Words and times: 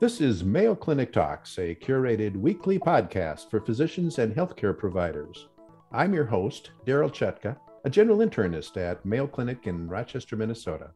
This 0.00 0.22
is 0.22 0.42
Mayo 0.42 0.74
Clinic 0.74 1.12
Talks, 1.12 1.58
a 1.58 1.74
curated 1.74 2.34
weekly 2.34 2.78
podcast 2.78 3.50
for 3.50 3.60
physicians 3.60 4.18
and 4.18 4.34
healthcare 4.34 4.76
providers. 4.76 5.48
I'm 5.92 6.14
your 6.14 6.24
host, 6.24 6.70
Darryl 6.86 7.12
Chutka, 7.12 7.58
a 7.84 7.90
general 7.90 8.18
internist 8.20 8.78
at 8.78 9.04
Mayo 9.04 9.26
Clinic 9.26 9.66
in 9.66 9.88
Rochester, 9.88 10.36
Minnesota. 10.36 10.92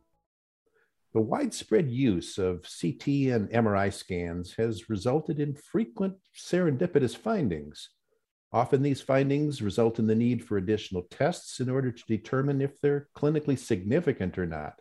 The 1.12 1.21
widespread 1.21 1.91
use 1.91 2.39
of 2.39 2.62
CT 2.62 3.07
and 3.30 3.50
MRI 3.50 3.93
scans 3.93 4.55
has 4.55 4.89
resulted 4.89 5.39
in 5.39 5.55
frequent 5.55 6.14
serendipitous 6.34 7.14
findings. 7.14 7.91
Often, 8.55 8.82
these 8.82 9.00
findings 9.00 9.61
result 9.61 9.98
in 9.98 10.07
the 10.07 10.14
need 10.14 10.45
for 10.45 10.57
additional 10.57 11.09
tests 11.11 11.59
in 11.59 11.68
order 11.68 11.91
to 11.91 12.04
determine 12.07 12.62
if 12.62 12.80
they're 12.80 13.09
clinically 13.16 13.59
significant 13.59 14.39
or 14.39 14.46
not. 14.46 14.75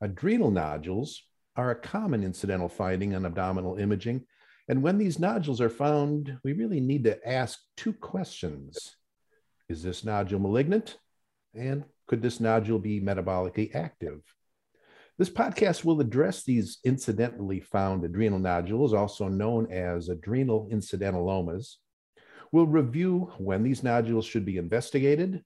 Adrenal 0.00 0.50
nodules 0.50 1.22
are 1.54 1.70
a 1.70 1.76
common 1.76 2.24
incidental 2.24 2.68
finding 2.68 3.14
on 3.14 3.26
abdominal 3.26 3.76
imaging. 3.76 4.26
And 4.66 4.82
when 4.82 4.98
these 4.98 5.20
nodules 5.20 5.60
are 5.60 5.70
found, 5.70 6.36
we 6.42 6.52
really 6.52 6.80
need 6.80 7.04
to 7.04 7.24
ask 7.24 7.60
two 7.76 7.92
questions 7.92 8.96
Is 9.68 9.84
this 9.84 10.02
nodule 10.02 10.40
malignant? 10.40 10.98
And 11.54 11.84
could 12.08 12.22
this 12.22 12.40
nodule 12.40 12.80
be 12.80 13.00
metabolically 13.00 13.72
active? 13.72 14.20
This 15.16 15.30
podcast 15.30 15.84
will 15.84 16.00
address 16.00 16.42
these 16.42 16.78
incidentally 16.82 17.60
found 17.60 18.04
adrenal 18.04 18.40
nodules, 18.40 18.92
also 18.92 19.28
known 19.28 19.70
as 19.70 20.08
adrenal 20.08 20.66
incidentalomas. 20.72 21.78
We'll 22.54 22.66
review 22.66 23.32
when 23.38 23.64
these 23.64 23.82
nodules 23.82 24.24
should 24.24 24.44
be 24.44 24.58
investigated, 24.58 25.42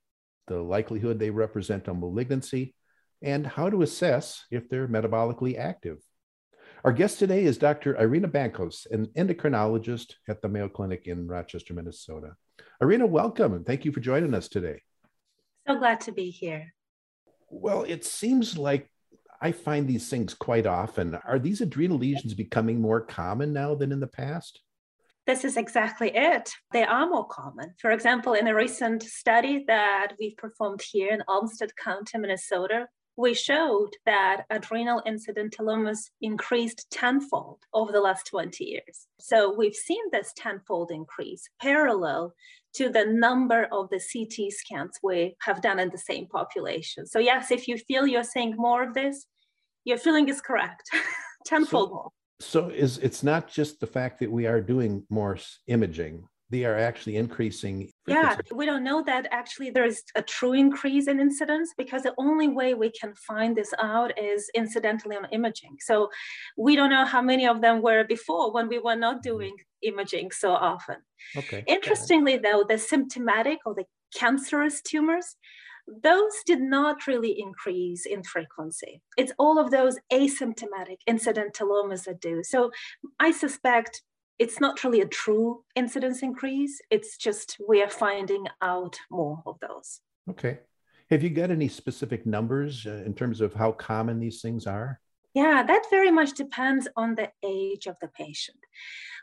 the 0.46 0.60
likelihood 0.60 1.18
they 1.18 1.30
represent 1.30 1.88
a 1.88 1.94
malignancy, 1.94 2.74
and 3.22 3.46
how 3.46 3.70
to 3.70 3.80
assess 3.80 4.44
if 4.50 4.68
they're 4.68 4.86
metabolically 4.86 5.58
active. 5.58 6.02
Our 6.84 6.92
guest 6.92 7.18
today 7.18 7.44
is 7.44 7.56
Dr. 7.56 7.96
Irina 7.98 8.28
Bancos, 8.28 8.84
an 8.90 9.06
endocrinologist 9.16 10.16
at 10.28 10.42
the 10.42 10.50
Mayo 10.50 10.68
Clinic 10.68 11.06
in 11.06 11.26
Rochester, 11.26 11.72
Minnesota. 11.72 12.34
Irina, 12.82 13.06
welcome 13.06 13.54
and 13.54 13.64
thank 13.64 13.86
you 13.86 13.92
for 13.92 14.00
joining 14.00 14.34
us 14.34 14.50
today. 14.50 14.82
So 15.66 15.78
glad 15.78 16.02
to 16.02 16.12
be 16.12 16.28
here. 16.28 16.74
Well, 17.48 17.84
it 17.84 18.04
seems 18.04 18.58
like 18.58 18.90
I 19.40 19.52
find 19.52 19.88
these 19.88 20.10
things 20.10 20.34
quite 20.34 20.66
often. 20.66 21.14
Are 21.14 21.38
these 21.38 21.62
adrenal 21.62 21.96
lesions 21.96 22.34
becoming 22.34 22.82
more 22.82 23.00
common 23.00 23.54
now 23.54 23.74
than 23.74 23.92
in 23.92 24.00
the 24.00 24.06
past? 24.06 24.60
This 25.28 25.44
is 25.44 25.58
exactly 25.58 26.10
it. 26.14 26.50
They 26.72 26.84
are 26.84 27.06
more 27.06 27.26
common. 27.26 27.74
For 27.78 27.90
example, 27.90 28.32
in 28.32 28.48
a 28.48 28.54
recent 28.54 29.02
study 29.02 29.62
that 29.66 30.14
we've 30.18 30.38
performed 30.38 30.80
here 30.80 31.12
in 31.12 31.22
Olmsted 31.28 31.76
County, 31.76 32.16
Minnesota, 32.16 32.86
we 33.18 33.34
showed 33.34 33.90
that 34.06 34.44
adrenal 34.48 35.02
incidentalomas 35.04 36.10
increased 36.22 36.86
tenfold 36.90 37.58
over 37.74 37.92
the 37.92 38.00
last 38.00 38.26
20 38.28 38.64
years. 38.64 39.06
So 39.20 39.54
we've 39.54 39.74
seen 39.74 40.02
this 40.12 40.32
tenfold 40.34 40.90
increase 40.90 41.46
parallel 41.60 42.32
to 42.76 42.88
the 42.88 43.04
number 43.04 43.68
of 43.70 43.90
the 43.90 44.00
CT 44.00 44.50
scans 44.50 44.98
we 45.02 45.36
have 45.42 45.60
done 45.60 45.78
in 45.78 45.90
the 45.90 45.98
same 45.98 46.26
population. 46.28 47.06
So, 47.06 47.18
yes, 47.18 47.50
if 47.50 47.68
you 47.68 47.76
feel 47.76 48.06
you're 48.06 48.24
seeing 48.24 48.54
more 48.56 48.82
of 48.82 48.94
this, 48.94 49.26
your 49.84 49.98
feeling 49.98 50.30
is 50.30 50.40
correct 50.40 50.88
tenfold 51.44 51.90
so, 51.90 51.94
more. 51.94 52.10
So, 52.40 52.68
is 52.68 52.98
it's 52.98 53.22
not 53.22 53.48
just 53.48 53.80
the 53.80 53.86
fact 53.86 54.20
that 54.20 54.30
we 54.30 54.46
are 54.46 54.60
doing 54.60 55.04
more 55.10 55.38
imaging, 55.66 56.28
they 56.50 56.64
are 56.64 56.78
actually 56.78 57.16
increasing. 57.16 57.90
Yeah, 58.06 58.36
we 58.52 58.64
don't 58.64 58.82
know 58.82 59.02
that 59.02 59.26
actually 59.30 59.70
there 59.70 59.84
is 59.84 60.02
a 60.14 60.22
true 60.22 60.54
increase 60.54 61.06
in 61.06 61.20
incidence 61.20 61.74
because 61.76 62.02
the 62.02 62.14
only 62.16 62.48
way 62.48 62.74
we 62.74 62.90
can 62.90 63.14
find 63.14 63.54
this 63.54 63.74
out 63.78 64.18
is 64.18 64.50
incidentally 64.54 65.16
on 65.16 65.26
imaging. 65.30 65.76
So 65.80 66.08
we 66.56 66.74
don't 66.74 66.90
know 66.90 67.04
how 67.04 67.20
many 67.20 67.46
of 67.46 67.60
them 67.60 67.82
were 67.82 68.04
before 68.04 68.52
when 68.52 68.68
we 68.68 68.78
were 68.78 68.96
not 68.96 69.16
mm-hmm. 69.16 69.28
doing 69.28 69.56
imaging 69.82 70.30
so 70.30 70.52
often. 70.52 70.96
Okay. 71.36 71.64
Interestingly, 71.66 72.38
though, 72.38 72.64
the 72.66 72.78
symptomatic 72.78 73.58
or 73.66 73.74
the 73.74 73.84
cancerous 74.14 74.80
tumors, 74.80 75.36
those 76.02 76.32
did 76.44 76.60
not 76.60 77.06
really 77.06 77.38
increase 77.38 78.06
in 78.06 78.22
frequency. 78.22 79.00
It's 79.16 79.32
all 79.38 79.58
of 79.58 79.70
those 79.70 79.98
asymptomatic 80.12 80.98
incidentalomas 81.06 82.04
that 82.04 82.20
do. 82.20 82.42
So 82.42 82.70
I 83.18 83.30
suspect 83.30 84.02
it's 84.38 84.60
not 84.60 84.84
really 84.84 85.00
a 85.00 85.06
true 85.06 85.64
incidence 85.74 86.22
increase. 86.22 86.80
It's 86.90 87.16
just 87.16 87.56
we 87.68 87.82
are 87.82 87.90
finding 87.90 88.46
out 88.62 88.96
more 89.10 89.42
of 89.46 89.58
those. 89.60 90.00
Okay. 90.30 90.58
Have 91.10 91.22
you 91.22 91.30
got 91.30 91.50
any 91.50 91.68
specific 91.68 92.26
numbers 92.26 92.86
uh, 92.86 93.02
in 93.06 93.14
terms 93.14 93.40
of 93.40 93.54
how 93.54 93.72
common 93.72 94.20
these 94.20 94.42
things 94.42 94.66
are? 94.66 95.00
Yeah, 95.34 95.62
that 95.62 95.84
very 95.90 96.10
much 96.10 96.32
depends 96.32 96.88
on 96.96 97.14
the 97.14 97.30
age 97.44 97.86
of 97.86 97.96
the 98.00 98.08
patient. 98.08 98.58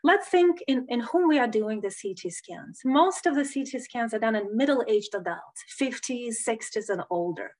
Let's 0.03 0.27
think 0.27 0.59
in, 0.67 0.85
in 0.87 0.99
whom 0.99 1.27
we 1.27 1.39
are 1.39 1.47
doing 1.47 1.81
the 1.81 1.93
CT 1.93 2.31
scans. 2.31 2.81
Most 2.85 3.25
of 3.25 3.35
the 3.35 3.43
CT 3.43 3.81
scans 3.81 4.13
are 4.13 4.19
done 4.19 4.35
in 4.35 4.55
middle 4.55 4.83
aged 4.87 5.15
adults, 5.15 5.63
50s, 5.81 6.35
60s, 6.47 6.89
and 6.89 7.01
older. 7.09 7.51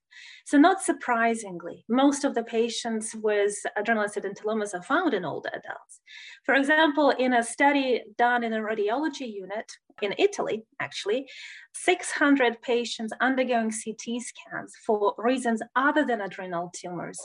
So, 0.44 0.58
not 0.58 0.82
surprisingly, 0.82 1.84
most 1.88 2.24
of 2.24 2.34
the 2.34 2.42
patients 2.42 3.14
with 3.14 3.54
adrenal 3.76 4.04
incidentalomas 4.04 4.74
are 4.74 4.82
found 4.82 5.14
in 5.14 5.24
older 5.24 5.50
adults. 5.50 6.00
For 6.44 6.54
example, 6.54 7.10
in 7.10 7.32
a 7.32 7.42
study 7.42 8.02
done 8.16 8.44
in 8.44 8.52
a 8.52 8.60
radiology 8.60 9.32
unit 9.32 9.72
in 10.02 10.14
Italy, 10.18 10.64
actually, 10.80 11.26
600 11.74 12.60
patients 12.62 13.12
undergoing 13.20 13.70
CT 13.70 14.20
scans 14.20 14.74
for 14.86 15.14
reasons 15.18 15.62
other 15.74 16.04
than 16.04 16.20
adrenal 16.20 16.70
tumors 16.74 17.18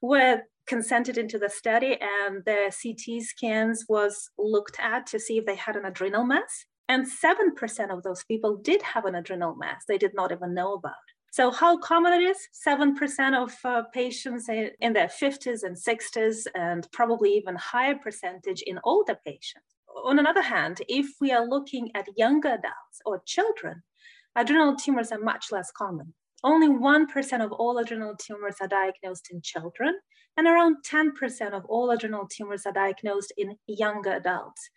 were 0.00 0.42
consented 0.66 1.18
into 1.18 1.38
the 1.38 1.48
study 1.48 1.98
and 2.00 2.44
the 2.44 2.72
CT 2.82 3.22
scans 3.22 3.86
was 3.88 4.30
looked 4.38 4.76
at 4.78 5.06
to 5.06 5.18
see 5.18 5.38
if 5.38 5.46
they 5.46 5.56
had 5.56 5.76
an 5.76 5.84
adrenal 5.84 6.24
mass. 6.24 6.66
And 6.88 7.06
7% 7.06 7.90
of 7.90 8.02
those 8.02 8.24
people 8.24 8.56
did 8.56 8.80
have 8.82 9.04
an 9.04 9.14
adrenal 9.14 9.54
mass 9.56 9.84
they 9.86 9.98
did 9.98 10.14
not 10.14 10.32
even 10.32 10.54
know 10.54 10.74
about. 10.74 10.94
So, 11.30 11.50
how 11.50 11.76
common 11.78 12.12
it 12.14 12.22
is? 12.22 12.38
7% 12.66 13.42
of 13.42 13.54
uh, 13.64 13.82
patients 13.92 14.48
in 14.48 14.92
their 14.92 15.08
50s 15.08 15.62
and 15.62 15.76
60s, 15.76 16.46
and 16.54 16.88
probably 16.92 17.30
even 17.34 17.54
higher 17.56 17.96
percentage 17.96 18.62
in 18.62 18.80
older 18.84 19.16
patients. 19.24 19.76
On 20.04 20.18
another 20.18 20.42
hand, 20.42 20.80
if 20.88 21.06
we 21.20 21.32
are 21.32 21.46
looking 21.46 21.90
at 21.94 22.06
younger 22.16 22.48
adults 22.48 23.00
or 23.04 23.22
children, 23.26 23.82
adrenal 24.36 24.76
tumors 24.76 25.12
are 25.12 25.18
much 25.18 25.46
less 25.52 25.70
common. 25.70 26.14
Only 26.44 26.68
1% 26.68 27.44
of 27.44 27.52
all 27.52 27.78
adrenal 27.78 28.16
tumors 28.16 28.56
are 28.60 28.68
diagnosed 28.68 29.28
in 29.30 29.42
children, 29.42 29.98
and 30.36 30.46
around 30.46 30.76
10% 30.88 31.52
of 31.52 31.64
all 31.66 31.90
adrenal 31.90 32.28
tumors 32.28 32.64
are 32.64 32.72
diagnosed 32.72 33.32
in 33.36 33.56
younger 33.66 34.12
adults. 34.12 34.70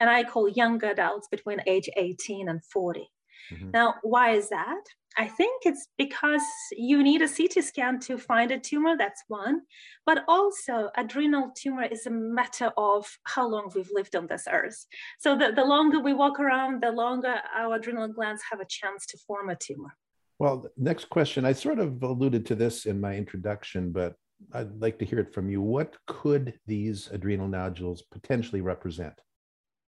And 0.00 0.08
I 0.08 0.22
call 0.22 0.48
younger 0.48 0.90
adults 0.90 1.26
between 1.28 1.60
age 1.66 1.90
18 1.96 2.48
and 2.48 2.64
40. 2.64 3.10
Mm-hmm. 3.52 3.70
Now, 3.72 3.94
why 4.02 4.30
is 4.32 4.48
that? 4.50 4.82
I 5.18 5.26
think 5.26 5.62
it's 5.66 5.88
because 5.98 6.42
you 6.70 7.02
need 7.02 7.22
a 7.22 7.28
CT 7.28 7.64
scan 7.64 7.98
to 8.00 8.18
find 8.18 8.52
a 8.52 8.58
tumor, 8.58 8.96
that's 8.96 9.24
one. 9.26 9.62
But 10.06 10.24
also, 10.28 10.90
adrenal 10.96 11.50
tumor 11.56 11.82
is 11.82 12.06
a 12.06 12.10
matter 12.10 12.70
of 12.76 13.04
how 13.24 13.48
long 13.48 13.72
we've 13.74 13.90
lived 13.92 14.14
on 14.14 14.28
this 14.28 14.46
earth. 14.48 14.86
So, 15.18 15.36
the, 15.36 15.50
the 15.50 15.64
longer 15.64 15.98
we 15.98 16.12
walk 16.12 16.38
around, 16.38 16.84
the 16.84 16.92
longer 16.92 17.34
our 17.56 17.74
adrenal 17.74 18.06
glands 18.06 18.42
have 18.48 18.60
a 18.60 18.64
chance 18.64 19.06
to 19.06 19.18
form 19.18 19.50
a 19.50 19.56
tumor. 19.56 19.96
Well, 20.38 20.66
next 20.76 21.10
question. 21.10 21.44
I 21.44 21.52
sort 21.52 21.80
of 21.80 22.00
alluded 22.00 22.46
to 22.46 22.54
this 22.54 22.86
in 22.86 23.00
my 23.00 23.16
introduction, 23.16 23.90
but 23.90 24.14
I'd 24.52 24.80
like 24.80 25.00
to 25.00 25.04
hear 25.04 25.18
it 25.18 25.34
from 25.34 25.50
you. 25.50 25.60
What 25.60 25.96
could 26.06 26.54
these 26.68 27.08
adrenal 27.10 27.48
nodules 27.48 28.02
potentially 28.02 28.60
represent? 28.60 29.20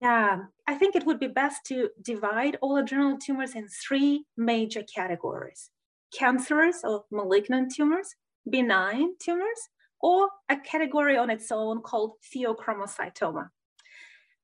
Yeah, 0.00 0.44
I 0.66 0.74
think 0.74 0.94
it 0.94 1.06
would 1.06 1.18
be 1.18 1.26
best 1.26 1.64
to 1.66 1.90
divide 2.02 2.58
all 2.60 2.76
adrenal 2.76 3.18
tumors 3.18 3.54
in 3.54 3.66
three 3.68 4.24
major 4.36 4.82
categories 4.82 5.70
cancerous 6.16 6.82
or 6.84 7.04
malignant 7.10 7.74
tumors, 7.74 8.14
benign 8.48 9.14
tumors, 9.20 9.60
or 10.00 10.28
a 10.48 10.56
category 10.56 11.16
on 11.16 11.30
its 11.30 11.50
own 11.50 11.82
called 11.82 12.12
pheochromocytoma. 12.34 13.48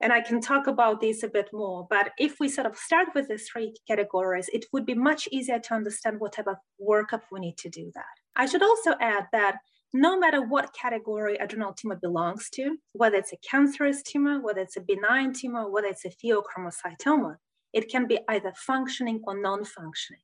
And 0.00 0.12
I 0.12 0.20
can 0.20 0.40
talk 0.40 0.66
about 0.66 1.00
this 1.00 1.22
a 1.22 1.28
bit 1.28 1.48
more, 1.52 1.86
but 1.88 2.10
if 2.18 2.40
we 2.40 2.48
sort 2.48 2.66
of 2.66 2.76
start 2.76 3.08
with 3.14 3.28
the 3.28 3.38
three 3.38 3.74
categories, 3.86 4.50
it 4.52 4.64
would 4.72 4.84
be 4.84 4.94
much 4.94 5.28
easier 5.30 5.60
to 5.60 5.74
understand 5.74 6.18
what 6.18 6.32
type 6.32 6.48
of 6.48 6.56
workup 6.84 7.22
we 7.30 7.38
need 7.38 7.56
to 7.58 7.68
do 7.68 7.92
that. 7.94 8.04
I 8.34 8.46
should 8.46 8.64
also 8.64 8.94
add 9.00 9.28
that 9.32 9.58
no 9.92 10.18
matter 10.18 10.40
what 10.40 10.74
category 10.74 11.36
adrenal 11.36 11.74
tumor 11.74 11.96
belongs 11.96 12.48
to, 12.50 12.76
whether 12.92 13.16
it's 13.16 13.32
a 13.32 13.36
cancerous 13.48 14.02
tumor, 14.02 14.40
whether 14.40 14.60
it's 14.60 14.76
a 14.76 14.80
benign 14.80 15.32
tumor, 15.32 15.70
whether 15.70 15.88
it's 15.88 16.04
a 16.04 16.10
pheochromocytoma, 16.10 17.36
it 17.72 17.90
can 17.90 18.06
be 18.06 18.18
either 18.28 18.52
functioning 18.56 19.20
or 19.24 19.40
non 19.40 19.64
functioning. 19.64 20.22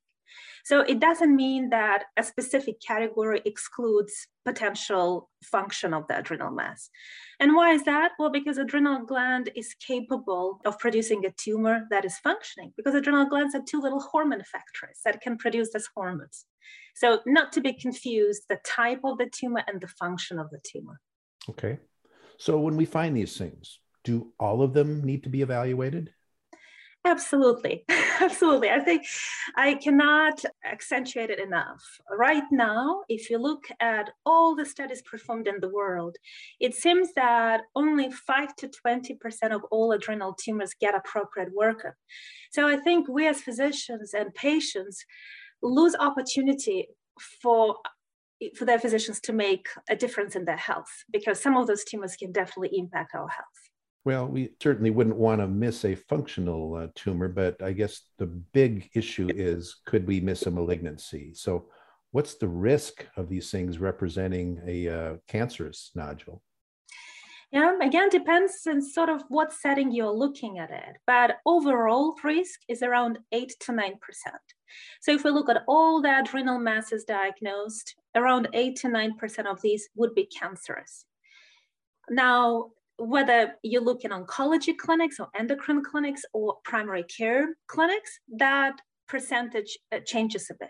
So 0.65 0.81
it 0.81 0.99
doesn't 0.99 1.35
mean 1.35 1.69
that 1.69 2.03
a 2.17 2.23
specific 2.23 2.81
category 2.81 3.41
excludes 3.45 4.27
potential 4.45 5.29
function 5.43 5.93
of 5.93 6.07
the 6.07 6.19
adrenal 6.19 6.51
mass. 6.51 6.89
And 7.39 7.55
why 7.55 7.71
is 7.71 7.83
that? 7.83 8.11
Well, 8.19 8.31
because 8.31 8.57
adrenal 8.57 9.05
gland 9.05 9.49
is 9.55 9.73
capable 9.75 10.59
of 10.65 10.79
producing 10.79 11.25
a 11.25 11.31
tumor 11.31 11.87
that 11.89 12.05
is 12.05 12.17
functioning 12.19 12.73
because 12.75 12.95
adrenal 12.95 13.25
glands 13.25 13.55
are 13.55 13.63
two 13.67 13.81
little 13.81 14.01
hormone 14.01 14.43
factories 14.43 14.99
that 15.05 15.21
can 15.21 15.37
produce 15.37 15.71
these 15.73 15.89
hormones. 15.95 16.45
So 16.95 17.19
not 17.25 17.51
to 17.53 17.61
be 17.61 17.73
confused, 17.73 18.43
the 18.49 18.59
type 18.65 19.01
of 19.03 19.17
the 19.17 19.27
tumor 19.27 19.63
and 19.67 19.79
the 19.79 19.87
function 19.87 20.39
of 20.39 20.49
the 20.49 20.59
tumor. 20.63 20.99
Okay. 21.49 21.79
So 22.37 22.59
when 22.59 22.75
we 22.77 22.85
find 22.85 23.15
these 23.15 23.37
things, 23.37 23.79
do 24.03 24.33
all 24.39 24.61
of 24.61 24.73
them 24.73 25.03
need 25.03 25.23
to 25.23 25.29
be 25.29 25.41
evaluated? 25.41 26.13
Absolutely. 27.05 27.85
Absolutely. 28.21 28.69
I 28.69 28.79
think 28.79 29.05
I 29.55 29.75
cannot 29.75 30.43
accentuate 30.65 31.29
it 31.29 31.39
enough. 31.39 31.83
Right 32.11 32.43
now, 32.51 33.03
if 33.07 33.29
you 33.29 33.37
look 33.37 33.65
at 33.79 34.09
all 34.25 34.55
the 34.55 34.65
studies 34.65 35.01
performed 35.01 35.47
in 35.47 35.59
the 35.61 35.69
world, 35.69 36.17
it 36.59 36.75
seems 36.75 37.13
that 37.15 37.61
only 37.75 38.11
5 38.11 38.55
to 38.57 38.69
20% 38.85 39.17
of 39.51 39.63
all 39.71 39.93
adrenal 39.93 40.33
tumors 40.33 40.73
get 40.79 40.95
appropriate 40.95 41.49
workup. 41.55 41.93
So 42.51 42.67
I 42.67 42.77
think 42.77 43.07
we 43.07 43.27
as 43.27 43.41
physicians 43.41 44.13
and 44.13 44.33
patients 44.33 45.05
lose 45.61 45.95
opportunity 45.99 46.87
for 47.41 47.77
for 48.55 48.63
their 48.63 48.79
physicians 48.79 49.19
to 49.19 49.33
make 49.33 49.67
a 49.89 49.97
difference 49.97 50.33
in 50.33 50.45
their 50.45 50.55
health 50.55 51.03
because 51.11 51.41
some 51.41 51.57
of 51.57 51.67
those 51.67 51.83
tumors 51.83 52.15
can 52.15 52.31
definitely 52.31 52.77
impact 52.77 53.13
our 53.13 53.27
health. 53.27 53.68
Well, 54.05 54.27
we 54.27 54.51
certainly 54.61 54.91
wouldn't 54.91 55.17
want 55.17 55.41
to 55.41 55.47
miss 55.47 55.83
a 55.83 55.95
functional 55.95 56.75
uh, 56.75 56.87
tumor, 56.95 57.27
but 57.27 57.61
I 57.61 57.73
guess 57.73 58.01
the 58.17 58.27
big 58.27 58.89
issue 58.93 59.29
is 59.29 59.81
could 59.85 60.07
we 60.07 60.21
miss 60.21 60.45
a 60.45 60.51
malignancy? 60.51 61.33
So, 61.33 61.65
what's 62.11 62.35
the 62.35 62.47
risk 62.47 63.05
of 63.17 63.29
these 63.29 63.51
things 63.51 63.77
representing 63.77 64.61
a 64.65 64.87
uh, 64.87 65.15
cancerous 65.27 65.91
nodule? 65.95 66.41
Yeah, 67.51 67.77
again, 67.81 68.09
depends 68.09 68.65
on 68.67 68.81
sort 68.81 69.09
of 69.09 69.23
what 69.27 69.51
setting 69.51 69.91
you're 69.91 70.11
looking 70.11 70.59
at 70.59 70.69
it. 70.69 70.97
But 71.07 71.37
overall 71.47 72.15
risk 72.23 72.59
is 72.67 72.83
around 72.83 73.17
8 73.31 73.51
to 73.61 73.71
9%. 73.71 73.93
So 75.01 75.11
if 75.11 75.23
we 75.23 75.31
look 75.31 75.49
at 75.49 75.63
all 75.67 75.99
the 76.01 76.19
adrenal 76.19 76.59
masses 76.59 77.05
diagnosed, 77.05 77.95
around 78.15 78.49
8 78.53 78.75
to 78.77 78.87
9% 78.87 79.45
of 79.47 79.61
these 79.61 79.89
would 79.95 80.13
be 80.13 80.25
cancerous. 80.27 81.05
Now, 82.07 82.69
whether 82.99 83.53
you 83.63 83.79
look 83.79 84.03
in 84.03 84.11
oncology 84.11 84.75
clinics 84.77 85.19
or 85.19 85.27
endocrine 85.37 85.83
clinics 85.83 86.21
or 86.33 86.57
primary 86.65 87.03
care 87.03 87.55
clinics, 87.67 88.19
that 88.37 88.79
percentage 89.07 89.77
uh, 89.91 89.99
changes 90.05 90.49
a 90.51 90.55
bit. 90.59 90.69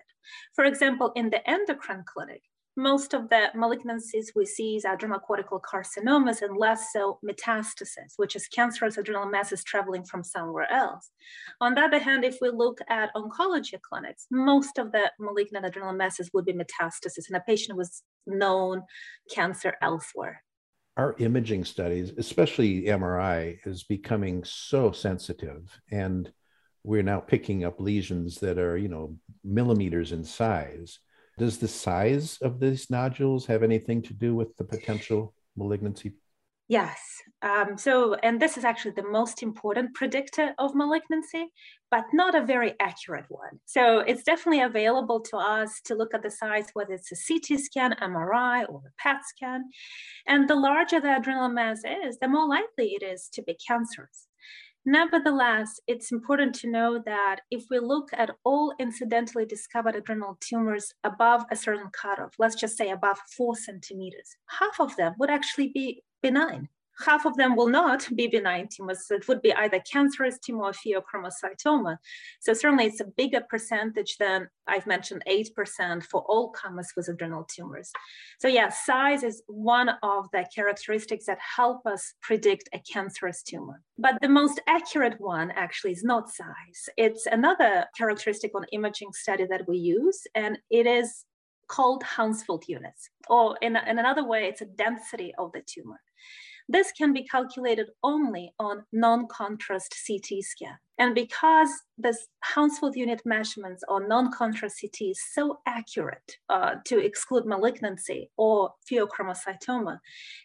For 0.56 0.64
example, 0.66 1.12
in 1.16 1.30
the 1.30 1.48
endocrine 1.50 2.04
clinic, 2.06 2.42
most 2.78 3.14
of 3.14 3.30
the 3.30 3.48
malignancies 3.56 4.28
we 4.36 4.46
see 4.46 4.78
is 4.78 4.86
adrenocortical 4.86 5.60
carcinomas 5.62 6.42
and 6.42 6.56
less 6.56 6.94
so 6.94 7.20
metastasis, 7.28 8.14
which 8.16 8.36
is 8.36 8.48
cancerous 8.48 8.98
adrenal 8.98 9.26
masses 9.26 9.64
traveling 9.64 10.06
from 10.06 10.24
somewhere 10.24 10.72
else. 10.72 11.10
On 11.60 11.76
the 11.76 11.82
other 11.82 12.00
hand, 12.00 12.24
if 12.24 12.38
we 12.40 12.50
look 12.50 12.80
at 12.88 13.14
oncology 13.16 13.82
clinics, 13.82 14.28
most 14.32 14.78
of 14.78 14.94
the 14.94 15.12
malignant 15.20 15.66
adrenal 15.66 15.94
masses 15.94 16.30
would 16.34 16.46
be 16.46 16.54
metastasis 16.54 17.28
and 17.28 17.36
a 17.36 17.42
patient 17.42 17.78
was 17.78 18.04
known 18.26 18.84
cancer 19.30 19.74
elsewhere 19.82 20.42
our 21.00 21.16
imaging 21.18 21.64
studies, 21.64 22.12
especially 22.18 22.84
MRI, 22.84 23.58
is 23.66 23.84
becoming 23.84 24.44
so 24.44 24.92
sensitive, 24.92 25.80
and 25.90 26.30
we're 26.84 27.02
now 27.04 27.22
picking 27.22 27.64
up 27.64 27.80
lesions 27.80 28.38
that 28.40 28.58
are, 28.58 28.76
you 28.78 28.90
know, 28.90 29.16
millimeters 29.42 30.12
in 30.12 30.26
size. 30.26 31.00
Does 31.38 31.58
the 31.58 31.70
size 31.70 32.38
of 32.42 32.60
these 32.60 32.90
nodules 32.90 33.46
have 33.46 33.64
anything 33.64 34.02
to 34.02 34.14
do 34.14 34.36
with 34.36 34.58
the 34.58 34.66
potential 34.66 35.34
malignancy 35.56 36.16
Yes. 36.70 37.00
Um, 37.42 37.80
so, 37.80 38.14
and 38.14 38.40
this 38.40 38.56
is 38.56 38.64
actually 38.64 38.92
the 38.92 39.10
most 39.10 39.42
important 39.42 39.96
predictor 39.96 40.54
of 40.60 40.76
malignancy, 40.76 41.48
but 41.90 42.04
not 42.14 42.36
a 42.36 42.46
very 42.46 42.76
accurate 42.80 43.26
one. 43.30 43.60
So, 43.66 44.00
it's 44.00 44.22
definitely 44.22 44.62
available 44.62 45.20
to 45.22 45.38
us 45.38 45.82
to 45.86 45.96
look 45.96 46.14
at 46.14 46.22
the 46.22 46.30
size, 46.30 46.68
whether 46.74 46.94
it's 46.94 47.12
a 47.12 47.16
CT 47.16 47.60
scan, 47.60 47.96
MRI, 48.00 48.70
or 48.70 48.84
a 48.86 49.02
PET 49.02 49.22
scan. 49.26 49.64
And 50.28 50.48
the 50.48 50.56
larger 50.56 51.00
the 51.00 51.18
adrenal 51.18 51.50
mass 51.50 51.80
is, 52.06 52.20
the 52.20 52.28
more 52.28 52.48
likely 52.48 52.90
it 52.90 53.04
is 53.04 53.30
to 53.34 53.42
be 53.42 53.58
cancerous. 53.68 54.28
Nevertheless, 54.86 55.80
it's 55.88 56.12
important 56.12 56.54
to 56.56 56.70
know 56.70 57.02
that 57.06 57.42
if 57.50 57.66
we 57.72 57.80
look 57.80 58.10
at 58.14 58.32
all 58.46 58.74
incidentally 58.80 59.46
discovered 59.46 59.96
adrenal 59.96 60.38
tumors 60.40 60.94
above 61.04 61.46
a 61.52 61.56
certain 61.56 61.90
cutoff, 61.92 62.36
let's 62.38 62.56
just 62.56 62.78
say 62.78 62.92
above 62.92 63.18
four 63.36 63.56
centimeters, 63.56 64.36
half 64.60 64.80
of 64.80 64.96
them 64.98 65.16
would 65.20 65.30
actually 65.30 65.70
be 65.74 66.04
benign. 66.22 66.70
Half 67.06 67.26
of 67.26 67.38
them 67.38 67.56
will 67.56 67.70
not 67.70 68.10
be 68.14 68.28
benign 68.28 68.68
tumors. 68.68 69.06
It 69.10 69.28
would 69.30 69.42
be 69.42 69.54
either 69.54 69.80
cancerous 69.80 70.38
tumor 70.38 70.66
or 70.66 70.72
pheochromocytoma. 70.74 71.98
So 72.42 72.54
certainly 72.54 72.86
it's 72.88 73.00
a 73.00 73.06
bigger 73.06 73.42
percentage 73.50 74.18
than 74.18 74.50
I've 74.68 74.86
mentioned 74.86 75.24
8% 75.26 76.04
for 76.04 76.22
all 76.28 76.50
comers 76.50 76.92
with 76.98 77.08
adrenal 77.08 77.46
tumors. 77.46 77.92
So 78.40 78.50
yeah, 78.50 78.70
size 78.70 79.24
is 79.24 79.42
one 79.48 79.92
of 80.04 80.28
the 80.34 80.46
characteristics 80.54 81.26
that 81.28 81.40
help 81.40 81.86
us 81.86 82.16
predict 82.22 82.68
a 82.74 82.80
cancerous 82.80 83.44
tumor. 83.44 83.82
But 83.98 84.20
the 84.22 84.30
most 84.30 84.60
accurate 84.68 85.22
one 85.22 85.52
actually 85.52 85.94
is 85.94 86.04
not 86.04 86.30
size. 86.30 86.90
It's 86.98 87.26
another 87.28 87.86
characteristic 87.98 88.52
on 88.56 88.66
imaging 88.74 89.14
study 89.14 89.46
that 89.50 89.68
we 89.70 89.78
use, 89.78 90.28
and 90.36 90.58
it 90.70 90.86
is 90.86 91.26
called 91.70 92.04
Hounsfield 92.04 92.66
units, 92.68 93.10
or 93.30 93.58
in, 93.62 93.78
in 93.78 93.98
another 93.98 94.28
way, 94.28 94.46
it's 94.46 94.62
a 94.62 94.66
density 94.66 95.34
of 95.38 95.54
the 95.54 95.62
tumor. 95.66 96.00
This 96.72 96.92
can 96.92 97.14
be 97.14 97.24
calculated 97.24 97.88
only 98.04 98.54
on 98.60 98.86
non-contrast 98.94 99.96
CT 100.06 100.44
scan. 100.44 100.78
And 101.00 101.16
because 101.16 101.70
this 101.98 102.28
Hounsfield 102.42 102.96
unit 102.96 103.22
measurements 103.26 103.84
or 103.88 104.08
non-contrast 104.08 104.80
CT 104.80 105.10
is 105.10 105.24
so 105.34 105.62
accurate 105.66 106.38
uh, 106.50 106.76
to 106.86 107.00
exclude 107.00 107.48
malignancy 107.48 108.30
or 108.38 108.74
pheochromocytoma, 108.88 109.98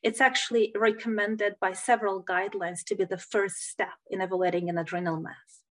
it's 0.02 0.22
actually 0.22 0.72
recommended 0.76 1.56
by 1.60 1.72
several 1.72 2.24
guidelines 2.24 2.84
to 2.86 2.94
be 2.94 3.04
the 3.04 3.18
first 3.18 3.56
step 3.68 3.98
in 4.08 4.22
evaluating 4.22 4.70
an 4.70 4.78
adrenal 4.78 5.20
mass. 5.20 5.63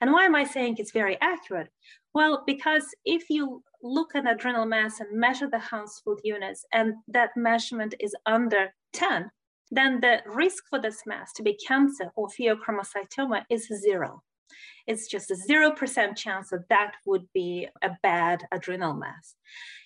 And 0.00 0.12
why 0.12 0.24
am 0.24 0.34
I 0.34 0.44
saying 0.44 0.76
it's 0.78 0.92
very 0.92 1.18
accurate? 1.20 1.68
Well, 2.14 2.42
because 2.46 2.84
if 3.04 3.30
you 3.30 3.62
look 3.82 4.14
at 4.14 4.30
adrenal 4.30 4.66
mass 4.66 5.00
and 5.00 5.18
measure 5.18 5.48
the 5.48 5.58
Hounsfield 5.58 6.20
units 6.24 6.64
and 6.72 6.94
that 7.08 7.30
measurement 7.36 7.94
is 8.00 8.14
under 8.26 8.72
10, 8.92 9.30
then 9.70 10.00
the 10.00 10.18
risk 10.26 10.64
for 10.68 10.80
this 10.80 11.02
mass 11.06 11.32
to 11.34 11.42
be 11.42 11.56
cancer 11.66 12.10
or 12.16 12.28
pheochromocytoma 12.28 13.44
is 13.48 13.68
zero. 13.68 14.22
It's 14.86 15.06
just 15.06 15.30
a 15.30 15.36
0% 15.48 16.16
chance 16.16 16.50
that 16.50 16.68
that 16.68 16.94
would 17.06 17.26
be 17.32 17.68
a 17.82 17.90
bad 18.02 18.44
adrenal 18.50 18.94
mass. 18.94 19.36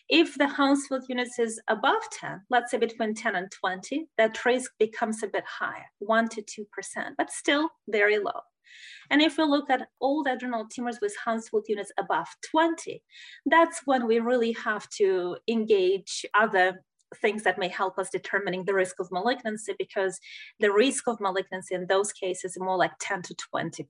If 0.08 0.34
the 0.36 0.46
Hounsfield 0.46 1.04
units 1.08 1.38
is 1.38 1.60
above 1.68 2.02
10, 2.12 2.42
let's 2.50 2.70
say 2.70 2.78
between 2.78 3.14
10 3.14 3.36
and 3.36 3.50
20, 3.50 4.06
that 4.18 4.44
risk 4.44 4.72
becomes 4.78 5.22
a 5.22 5.28
bit 5.28 5.44
higher, 5.46 5.86
1% 6.02 6.30
to 6.30 6.42
2%, 6.42 7.10
but 7.16 7.30
still 7.30 7.68
very 7.88 8.18
low. 8.18 8.40
And 9.10 9.22
if 9.22 9.38
we 9.38 9.44
look 9.44 9.70
at 9.70 9.88
the 10.00 10.24
adrenal 10.28 10.66
tumors 10.66 10.98
with 11.00 11.16
Hounsfield 11.24 11.66
units 11.68 11.92
above 11.98 12.26
20, 12.50 13.02
that's 13.46 13.82
when 13.84 14.06
we 14.06 14.18
really 14.20 14.52
have 14.52 14.88
to 14.90 15.36
engage 15.48 16.24
other 16.34 16.82
things 17.20 17.42
that 17.44 17.58
may 17.58 17.68
help 17.68 17.98
us 17.98 18.10
determining 18.10 18.64
the 18.64 18.74
risk 18.74 18.98
of 18.98 19.10
malignancy 19.12 19.74
because 19.78 20.18
the 20.60 20.72
risk 20.72 21.06
of 21.06 21.20
malignancy 21.20 21.74
in 21.74 21.86
those 21.86 22.12
cases 22.12 22.52
is 22.52 22.60
more 22.60 22.76
like 22.76 22.92
10 23.00 23.22
to 23.22 23.34
20%. 23.54 23.84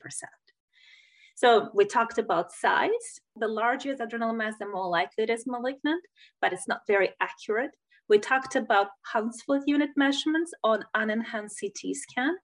So 1.36 1.70
we 1.74 1.84
talked 1.84 2.18
about 2.18 2.52
size. 2.52 2.90
The 3.36 3.48
larger 3.48 3.96
the 3.96 4.04
adrenal 4.04 4.32
mass, 4.32 4.54
the 4.58 4.66
more 4.66 4.88
likely 4.88 5.24
it 5.24 5.30
is 5.30 5.46
malignant, 5.46 6.04
but 6.40 6.52
it's 6.52 6.68
not 6.68 6.82
very 6.86 7.10
accurate. 7.20 7.72
We 8.08 8.18
talked 8.18 8.56
about 8.56 8.88
Hounsfield 9.12 9.62
unit 9.66 9.90
measurements 9.96 10.52
on 10.62 10.84
unenhanced 10.94 11.60
CT 11.60 11.94
scan, 11.94 12.36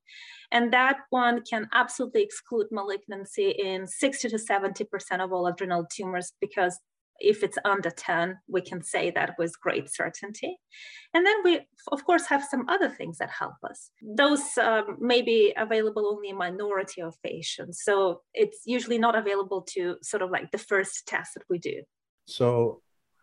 and 0.52 0.72
that 0.72 0.98
one 1.10 1.42
can 1.42 1.68
absolutely 1.72 2.22
exclude 2.22 2.66
malignancy 2.70 3.50
in 3.50 3.86
60 3.86 4.28
to 4.30 4.36
70% 4.36 4.86
of 5.20 5.32
all 5.32 5.46
adrenal 5.46 5.86
tumors 5.94 6.32
because 6.40 6.78
if 7.20 7.42
it's 7.42 7.58
under 7.64 7.90
10, 7.90 8.38
we 8.48 8.62
can 8.62 8.82
say 8.82 9.10
that 9.10 9.34
with 9.38 9.58
great 9.60 9.92
certainty. 9.92 10.56
And 11.14 11.24
then 11.26 11.36
we, 11.44 11.60
of 11.92 12.04
course, 12.04 12.26
have 12.26 12.42
some 12.42 12.68
other 12.68 12.88
things 12.88 13.18
that 13.18 13.30
help 13.30 13.54
us. 13.62 13.90
Those 14.02 14.42
um, 14.58 14.96
may 15.00 15.22
be 15.22 15.52
available 15.56 16.06
only 16.06 16.30
in 16.30 16.38
minority 16.38 17.02
of 17.02 17.14
patients. 17.22 17.82
So 17.84 18.22
it's 18.32 18.62
usually 18.64 18.98
not 18.98 19.16
available 19.16 19.62
to 19.74 19.96
sort 20.02 20.22
of 20.22 20.30
like 20.30 20.50
the 20.50 20.58
first 20.58 21.06
test 21.06 21.34
that 21.34 21.44
we 21.48 21.58
do. 21.58 21.82
So 22.26 22.80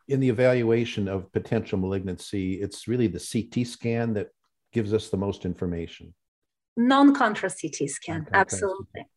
in 0.08 0.20
the 0.20 0.30
evaluation 0.30 1.08
of 1.08 1.32
potential 1.32 1.78
malignancy, 1.78 2.56
it's 2.56 2.88
really 2.88 3.08
the 3.08 3.20
CT 3.20 3.68
scan 3.68 4.14
that 4.14 4.30
gives 4.72 4.94
us 4.94 5.10
the 5.10 5.18
most 5.18 5.46
information. 5.46 6.14
Non-contrast 6.76 7.60
CT 7.62 7.90
scan, 7.90 8.28
absolutely. 8.34 9.08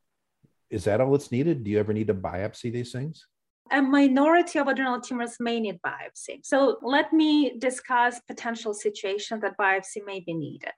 Is 0.71 0.85
that 0.85 1.01
all 1.01 1.13
that's 1.13 1.33
needed? 1.33 1.65
Do 1.65 1.71
you 1.71 1.79
ever 1.79 1.93
need 1.93 2.07
to 2.07 2.15
biopsy 2.15 2.73
these 2.73 2.93
things? 2.93 3.27
a 3.71 3.81
minority 3.81 4.59
of 4.59 4.69
adrenal 4.69 5.01
tumors 5.01 5.37
may 5.39 5.61
need 5.61 5.81
biopsy. 5.83 6.41
So 6.43 6.79
let 6.83 7.13
me 7.13 7.59
discuss 7.59 8.21
potential 8.21 8.75
situations 8.75 9.43
that 9.43 9.57
biopsy 9.57 10.05
may 10.05 10.21
be 10.21 10.35
needed. 10.35 10.73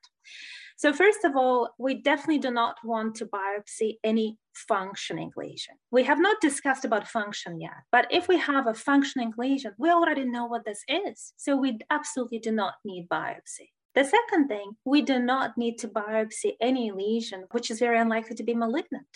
So 0.76 0.92
first 0.92 1.24
of 1.24 1.36
all, 1.36 1.70
we 1.78 1.94
definitely 1.94 2.38
do 2.38 2.50
not 2.50 2.76
want 2.84 3.14
to 3.16 3.26
biopsy 3.26 3.98
any 4.02 4.38
functioning 4.54 5.30
lesion. 5.36 5.74
We 5.90 6.02
have 6.04 6.20
not 6.20 6.40
discussed 6.40 6.84
about 6.84 7.08
function 7.08 7.60
yet, 7.60 7.82
but 7.90 8.06
if 8.10 8.28
we 8.28 8.38
have 8.38 8.66
a 8.66 8.74
functioning 8.74 9.32
lesion, 9.38 9.72
we 9.78 9.90
already 9.90 10.24
know 10.24 10.46
what 10.46 10.64
this 10.64 10.82
is. 10.88 11.32
So 11.36 11.56
we 11.56 11.78
absolutely 11.90 12.38
do 12.38 12.52
not 12.52 12.74
need 12.84 13.08
biopsy. 13.08 13.70
The 13.94 14.04
second 14.04 14.48
thing, 14.48 14.72
we 14.84 15.02
do 15.02 15.18
not 15.18 15.58
need 15.58 15.78
to 15.78 15.88
biopsy 15.88 16.52
any 16.60 16.90
lesion, 16.90 17.44
which 17.50 17.70
is 17.70 17.78
very 17.78 17.98
unlikely 17.98 18.36
to 18.36 18.42
be 18.42 18.54
malignant. 18.54 19.06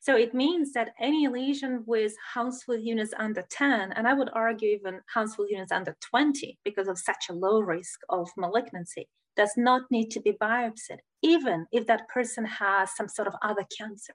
So 0.00 0.16
it 0.16 0.34
means 0.34 0.72
that 0.72 0.94
any 0.98 1.28
lesion 1.28 1.84
with 1.86 2.14
Hounsfield 2.34 2.82
units 2.82 3.12
under 3.18 3.44
10, 3.50 3.92
and 3.92 4.08
I 4.08 4.14
would 4.14 4.30
argue 4.32 4.70
even 4.70 5.00
Hounsfield 5.14 5.50
units 5.50 5.70
under 5.70 5.96
20 6.00 6.58
because 6.64 6.88
of 6.88 6.98
such 6.98 7.26
a 7.28 7.34
low 7.34 7.60
risk 7.60 8.00
of 8.08 8.30
malignancy, 8.36 9.08
does 9.40 9.54
not 9.56 9.82
need 9.90 10.10
to 10.10 10.20
be 10.20 10.32
biopsied, 10.32 11.00
even 11.22 11.64
if 11.72 11.86
that 11.86 12.06
person 12.08 12.44
has 12.44 12.94
some 12.94 13.08
sort 13.08 13.26
of 13.26 13.34
other 13.40 13.64
cancer. 13.78 14.12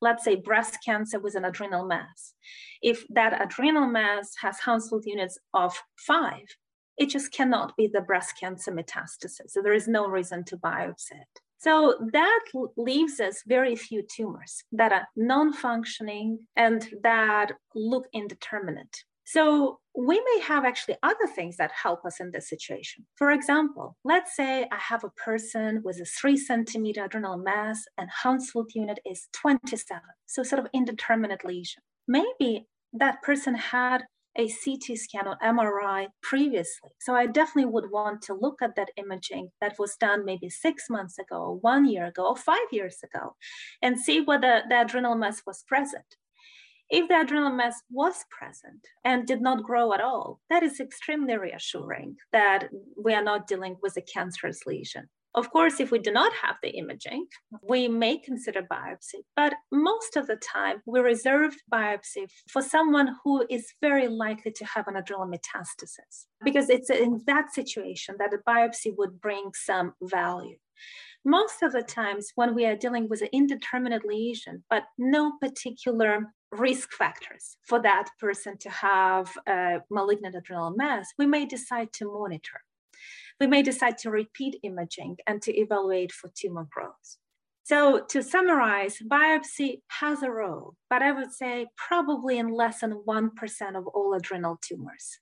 Let's 0.00 0.22
say 0.22 0.36
breast 0.36 0.78
cancer 0.84 1.18
with 1.18 1.34
an 1.34 1.44
adrenal 1.44 1.84
mass. 1.86 2.34
If 2.80 3.04
that 3.08 3.42
adrenal 3.42 3.88
mass 3.88 4.30
has 4.40 4.60
Hounsfield 4.60 5.06
units 5.06 5.36
of 5.54 5.74
five, 5.96 6.46
it 6.98 7.08
just 7.08 7.32
cannot 7.32 7.76
be 7.76 7.88
the 7.88 8.00
breast 8.00 8.34
cancer 8.38 8.70
metastasis. 8.70 9.48
So 9.48 9.60
there 9.60 9.72
is 9.72 9.88
no 9.88 10.06
reason 10.06 10.44
to 10.44 10.56
biopsy 10.56 11.16
it. 11.24 11.34
So 11.58 11.72
that 12.12 12.42
leaves 12.76 13.18
us 13.18 13.42
very 13.46 13.74
few 13.74 14.02
tumors 14.02 14.62
that 14.70 14.92
are 14.92 15.08
non 15.16 15.52
functioning 15.52 16.46
and 16.54 16.88
that 17.02 17.52
look 17.74 18.06
indeterminate. 18.12 18.96
So 19.32 19.78
we 19.94 20.18
may 20.18 20.40
have 20.42 20.64
actually 20.64 20.96
other 21.04 21.28
things 21.32 21.56
that 21.58 21.70
help 21.70 22.04
us 22.04 22.18
in 22.18 22.32
this 22.32 22.48
situation. 22.48 23.06
For 23.14 23.30
example, 23.30 23.96
let's 24.04 24.34
say 24.34 24.66
I 24.72 24.76
have 24.76 25.04
a 25.04 25.10
person 25.10 25.82
with 25.84 26.00
a 26.00 26.04
three 26.04 26.36
centimeter 26.36 27.04
adrenal 27.04 27.36
mass 27.36 27.84
and 27.96 28.08
Hounsfield 28.10 28.72
unit 28.74 28.98
is 29.06 29.28
27, 29.34 30.02
so 30.26 30.42
sort 30.42 30.58
of 30.58 30.66
indeterminate 30.74 31.44
lesion. 31.44 31.80
Maybe 32.08 32.66
that 32.92 33.22
person 33.22 33.54
had 33.54 34.02
a 34.36 34.48
CT 34.48 34.98
scan 34.98 35.28
or 35.28 35.36
MRI 35.44 36.08
previously. 36.22 36.90
So 37.00 37.14
I 37.14 37.26
definitely 37.26 37.70
would 37.70 37.92
want 37.92 38.22
to 38.22 38.34
look 38.34 38.60
at 38.60 38.74
that 38.74 38.90
imaging 38.96 39.50
that 39.60 39.76
was 39.78 39.94
done 40.00 40.24
maybe 40.24 40.50
six 40.50 40.90
months 40.90 41.20
ago, 41.20 41.58
one 41.62 41.84
year 41.84 42.06
ago, 42.06 42.30
or 42.30 42.36
five 42.36 42.68
years 42.72 42.98
ago, 43.04 43.36
and 43.80 44.00
see 44.00 44.22
whether 44.22 44.62
the 44.68 44.80
adrenal 44.80 45.14
mass 45.14 45.42
was 45.46 45.62
present. 45.68 46.16
If 46.90 47.08
the 47.08 47.20
adrenal 47.20 47.52
mass 47.52 47.80
was 47.88 48.24
present 48.36 48.84
and 49.04 49.24
did 49.24 49.40
not 49.40 49.62
grow 49.62 49.92
at 49.92 50.00
all, 50.00 50.40
that 50.50 50.64
is 50.64 50.80
extremely 50.80 51.36
reassuring 51.36 52.16
that 52.32 52.68
we 52.96 53.14
are 53.14 53.22
not 53.22 53.46
dealing 53.46 53.76
with 53.80 53.96
a 53.96 54.02
cancerous 54.02 54.66
lesion. 54.66 55.08
Of 55.36 55.52
course, 55.52 55.78
if 55.78 55.92
we 55.92 56.00
do 56.00 56.10
not 56.10 56.32
have 56.42 56.56
the 56.60 56.70
imaging, 56.70 57.26
we 57.62 57.86
may 57.86 58.18
consider 58.18 58.62
biopsy, 58.62 59.20
but 59.36 59.54
most 59.70 60.16
of 60.16 60.26
the 60.26 60.34
time 60.34 60.82
we 60.84 60.98
reserve 60.98 61.54
biopsy 61.72 62.28
for 62.48 62.60
someone 62.60 63.14
who 63.22 63.46
is 63.48 63.72
very 63.80 64.08
likely 64.08 64.50
to 64.50 64.64
have 64.64 64.88
an 64.88 64.96
adrenal 64.96 65.28
metastasis, 65.28 66.26
because 66.42 66.68
it's 66.68 66.90
in 66.90 67.22
that 67.28 67.54
situation 67.54 68.16
that 68.18 68.34
a 68.34 68.38
biopsy 68.38 68.92
would 68.98 69.20
bring 69.20 69.52
some 69.54 69.92
value. 70.02 70.56
Most 71.24 71.62
of 71.62 71.70
the 71.70 71.82
times 71.82 72.32
when 72.34 72.54
we 72.56 72.66
are 72.66 72.74
dealing 72.74 73.08
with 73.08 73.22
an 73.22 73.28
indeterminate 73.32 74.04
lesion, 74.04 74.64
but 74.68 74.84
no 74.98 75.34
particular 75.40 76.32
risk 76.52 76.92
factors 76.92 77.56
for 77.66 77.80
that 77.82 78.08
person 78.18 78.58
to 78.58 78.70
have 78.70 79.30
a 79.46 79.78
malignant 79.90 80.34
adrenal 80.34 80.70
mass, 80.70 81.08
we 81.18 81.26
may 81.26 81.46
decide 81.46 81.92
to 81.94 82.06
monitor. 82.06 82.60
We 83.40 83.46
may 83.46 83.62
decide 83.62 83.98
to 83.98 84.10
repeat 84.10 84.60
imaging 84.62 85.16
and 85.26 85.40
to 85.42 85.56
evaluate 85.56 86.12
for 86.12 86.30
tumor 86.34 86.66
growth. 86.70 87.16
So, 87.62 88.04
to 88.08 88.22
summarize, 88.22 88.98
biopsy 88.98 89.80
has 89.88 90.22
a 90.22 90.30
role, 90.30 90.74
but 90.88 91.02
I 91.02 91.12
would 91.12 91.32
say 91.32 91.68
probably 91.76 92.38
in 92.38 92.48
less 92.48 92.80
than 92.80 93.02
1% 93.06 93.78
of 93.78 93.86
all 93.86 94.14
adrenal 94.14 94.58
tumors. 94.60 95.18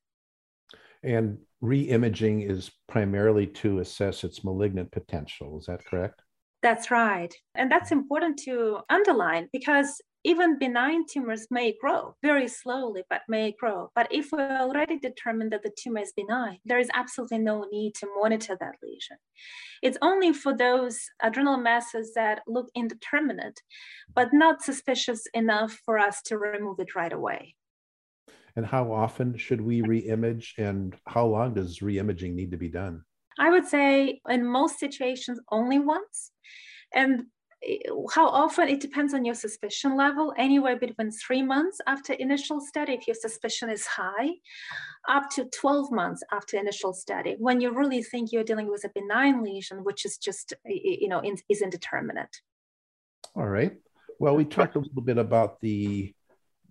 And 1.02 1.38
re-imaging 1.60 2.42
is 2.42 2.70
primarily 2.88 3.46
to 3.46 3.80
assess 3.80 4.24
its 4.24 4.44
malignant 4.44 4.90
potential. 4.92 5.58
Is 5.58 5.66
that 5.66 5.84
correct? 5.84 6.22
That's 6.62 6.90
right. 6.90 7.32
And 7.54 7.70
that's 7.70 7.92
important 7.92 8.38
to 8.44 8.80
underline 8.88 9.48
because 9.52 10.00
even 10.24 10.58
benign 10.58 11.04
tumors 11.06 11.46
may 11.50 11.74
grow 11.80 12.14
very 12.22 12.48
slowly, 12.48 13.02
but 13.08 13.22
may 13.28 13.54
grow. 13.58 13.90
But 13.94 14.08
if 14.10 14.30
we 14.32 14.40
already 14.40 14.98
determined 14.98 15.52
that 15.52 15.62
the 15.62 15.72
tumor 15.78 16.00
is 16.00 16.12
benign, 16.16 16.58
there 16.64 16.78
is 16.78 16.90
absolutely 16.94 17.38
no 17.38 17.66
need 17.70 17.94
to 17.96 18.08
monitor 18.20 18.56
that 18.58 18.76
lesion. 18.82 19.16
It's 19.82 19.98
only 20.02 20.32
for 20.32 20.56
those 20.56 20.98
adrenal 21.22 21.56
masses 21.56 22.12
that 22.14 22.40
look 22.46 22.68
indeterminate, 22.74 23.60
but 24.14 24.32
not 24.32 24.62
suspicious 24.62 25.22
enough 25.34 25.80
for 25.84 25.98
us 25.98 26.20
to 26.22 26.38
remove 26.38 26.80
it 26.80 26.94
right 26.94 27.12
away. 27.12 27.54
And 28.56 28.66
how 28.66 28.92
often 28.92 29.36
should 29.36 29.60
we 29.60 29.82
re-image 29.82 30.56
and 30.58 30.96
how 31.06 31.26
long 31.26 31.54
does 31.54 31.80
re-imaging 31.80 32.34
need 32.34 32.50
to 32.50 32.56
be 32.56 32.68
done? 32.68 33.04
I 33.38 33.50
would 33.50 33.68
say 33.68 34.20
in 34.28 34.44
most 34.44 34.80
situations 34.80 35.38
only 35.52 35.78
once. 35.78 36.32
And 36.92 37.26
how 38.14 38.28
often 38.28 38.68
it 38.68 38.80
depends 38.80 39.14
on 39.14 39.24
your 39.24 39.34
suspicion 39.34 39.96
level 39.96 40.32
anywhere 40.36 40.76
between 40.76 41.10
three 41.10 41.42
months 41.42 41.80
after 41.86 42.12
initial 42.14 42.60
study 42.60 42.92
if 42.92 43.06
your 43.06 43.16
suspicion 43.16 43.68
is 43.68 43.84
high 43.84 44.30
up 45.08 45.28
to 45.28 45.44
12 45.46 45.90
months 45.90 46.22
after 46.30 46.56
initial 46.56 46.92
study 46.92 47.34
when 47.38 47.60
you 47.60 47.72
really 47.72 48.02
think 48.02 48.30
you're 48.30 48.44
dealing 48.44 48.70
with 48.70 48.84
a 48.84 48.90
benign 48.94 49.42
lesion 49.42 49.82
which 49.82 50.04
is 50.04 50.18
just 50.18 50.54
you 50.64 51.08
know 51.08 51.20
is 51.48 51.60
indeterminate 51.60 52.36
all 53.34 53.48
right 53.48 53.76
well 54.20 54.36
we 54.36 54.44
talked 54.44 54.76
a 54.76 54.80
little 54.80 55.02
bit 55.02 55.18
about 55.18 55.60
the 55.60 56.14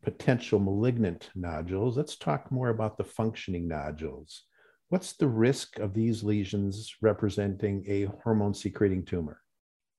potential 0.08 0.58
malignant 0.58 1.30
nodules, 1.36 1.98
let's 1.98 2.16
talk 2.16 2.50
more 2.50 2.70
about 2.70 2.98
the 2.98 3.04
functioning 3.04 3.68
nodules. 3.68 4.44
What's 4.88 5.14
the 5.14 5.28
risk 5.28 5.80
of 5.80 5.94
these 5.94 6.24
lesions 6.24 6.96
representing 7.02 7.84
a 7.90 8.06
hormone 8.24 8.54
secreting 8.54 9.04
tumor? 9.04 9.42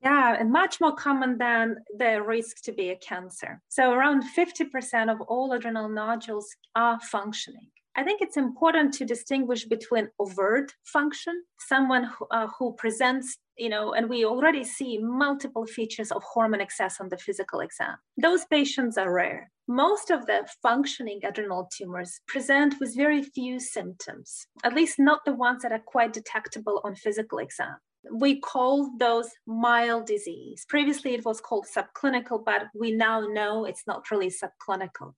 Yeah, 0.02 0.36
and 0.38 0.52
much 0.52 0.80
more 0.80 0.94
common 0.94 1.38
than 1.38 1.78
the 1.96 2.22
risk 2.22 2.62
to 2.64 2.72
be 2.72 2.90
a 2.90 2.96
cancer. 2.96 3.60
So, 3.68 3.92
around 3.92 4.22
50% 4.22 5.10
of 5.10 5.20
all 5.22 5.52
adrenal 5.52 5.88
nodules 5.88 6.46
are 6.76 7.00
functioning. 7.00 7.68
I 7.96 8.04
think 8.04 8.22
it's 8.22 8.36
important 8.36 8.94
to 8.94 9.04
distinguish 9.04 9.64
between 9.64 10.08
overt 10.20 10.72
function, 10.84 11.42
someone 11.58 12.04
who, 12.04 12.26
uh, 12.30 12.46
who 12.56 12.74
presents, 12.74 13.38
you 13.56 13.68
know, 13.68 13.92
and 13.92 14.08
we 14.08 14.24
already 14.24 14.62
see 14.62 14.98
multiple 14.98 15.66
features 15.66 16.12
of 16.12 16.22
hormone 16.22 16.60
excess 16.60 17.00
on 17.00 17.08
the 17.08 17.16
physical 17.16 17.58
exam. 17.58 17.96
Those 18.16 18.44
patients 18.44 18.98
are 18.98 19.12
rare. 19.12 19.50
Most 19.66 20.12
of 20.12 20.26
the 20.26 20.48
functioning 20.62 21.20
adrenal 21.24 21.68
tumors 21.76 22.20
present 22.28 22.76
with 22.78 22.96
very 22.96 23.24
few 23.24 23.58
symptoms, 23.58 24.46
at 24.62 24.74
least 24.74 25.00
not 25.00 25.24
the 25.24 25.34
ones 25.34 25.62
that 25.62 25.72
are 25.72 25.82
quite 25.84 26.12
detectable 26.12 26.80
on 26.84 26.94
physical 26.94 27.38
exam 27.38 27.78
we 28.12 28.40
call 28.40 28.90
those 28.98 29.28
mild 29.46 30.06
disease. 30.06 30.64
Previously, 30.68 31.14
it 31.14 31.24
was 31.24 31.40
called 31.40 31.66
subclinical, 31.66 32.44
but 32.44 32.64
we 32.74 32.92
now 32.92 33.20
know 33.20 33.64
it's 33.64 33.86
not 33.86 34.10
really 34.10 34.30
subclinical. 34.30 35.14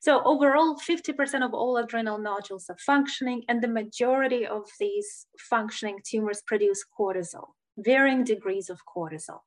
So 0.00 0.22
overall, 0.24 0.76
50% 0.76 1.44
of 1.44 1.54
all 1.54 1.76
adrenal 1.78 2.18
nodules 2.18 2.66
are 2.68 2.76
functioning, 2.78 3.42
and 3.48 3.62
the 3.62 3.68
majority 3.68 4.46
of 4.46 4.64
these 4.78 5.26
functioning 5.38 5.98
tumors 6.04 6.42
produce 6.46 6.84
cortisol, 6.98 7.48
varying 7.78 8.24
degrees 8.24 8.68
of 8.68 8.80
cortisol. 8.84 9.40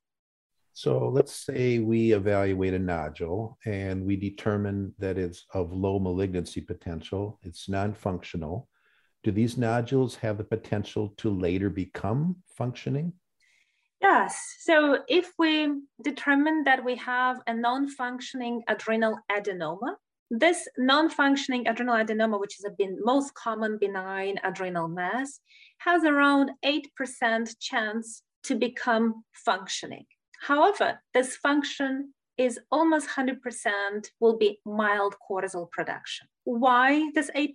So 0.73 1.09
let's 1.09 1.33
say 1.33 1.79
we 1.79 2.13
evaluate 2.13 2.75
a 2.75 2.79
nodule 2.79 3.57
and 3.65 4.05
we 4.05 4.15
determine 4.15 4.93
that 4.99 5.17
it's 5.17 5.43
of 5.55 5.73
low 5.73 5.97
malignancy 5.97 6.61
potential, 6.61 7.39
it's 7.41 7.67
non-functional. 7.67 8.67
Do 9.27 9.33
these 9.33 9.57
nodules 9.57 10.15
have 10.15 10.37
the 10.37 10.45
potential 10.45 11.13
to 11.17 11.29
later 11.29 11.69
become 11.69 12.37
functioning? 12.55 13.11
Yes. 14.01 14.55
So 14.61 14.99
if 15.09 15.33
we 15.37 15.67
determine 16.01 16.63
that 16.63 16.85
we 16.85 16.95
have 16.95 17.41
a 17.45 17.53
non-functioning 17.53 18.63
adrenal 18.69 19.19
adenoma, 19.29 19.95
this 20.31 20.65
non-functioning 20.77 21.67
adrenal 21.67 21.97
adenoma, 21.97 22.39
which 22.39 22.57
is 22.57 22.63
a 22.63 22.71
most 23.03 23.33
common 23.33 23.77
benign 23.77 24.39
adrenal 24.45 24.87
mass, 24.87 25.41
has 25.79 26.05
around 26.05 26.51
8% 26.63 27.53
chance 27.59 28.23
to 28.43 28.55
become 28.55 29.25
functioning. 29.33 30.05
However, 30.39 31.01
this 31.13 31.35
function 31.35 32.13
is 32.37 32.59
almost 32.71 33.07
100% 33.09 33.37
will 34.19 34.37
be 34.37 34.59
mild 34.65 35.15
cortisol 35.29 35.69
production. 35.71 36.27
Why 36.43 37.09
this 37.15 37.31
8%? 37.35 37.49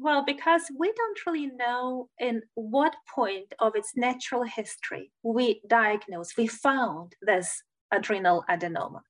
Well, 0.00 0.24
because 0.24 0.62
we 0.76 0.92
don't 0.92 1.26
really 1.26 1.46
know 1.46 2.08
in 2.18 2.42
what 2.54 2.94
point 3.14 3.52
of 3.60 3.76
its 3.76 3.92
natural 3.96 4.42
history 4.42 5.12
we 5.22 5.60
diagnosed, 5.68 6.36
we 6.36 6.46
found 6.46 7.14
this 7.22 7.62
adrenal 7.92 8.44
adenoma. 8.48 9.00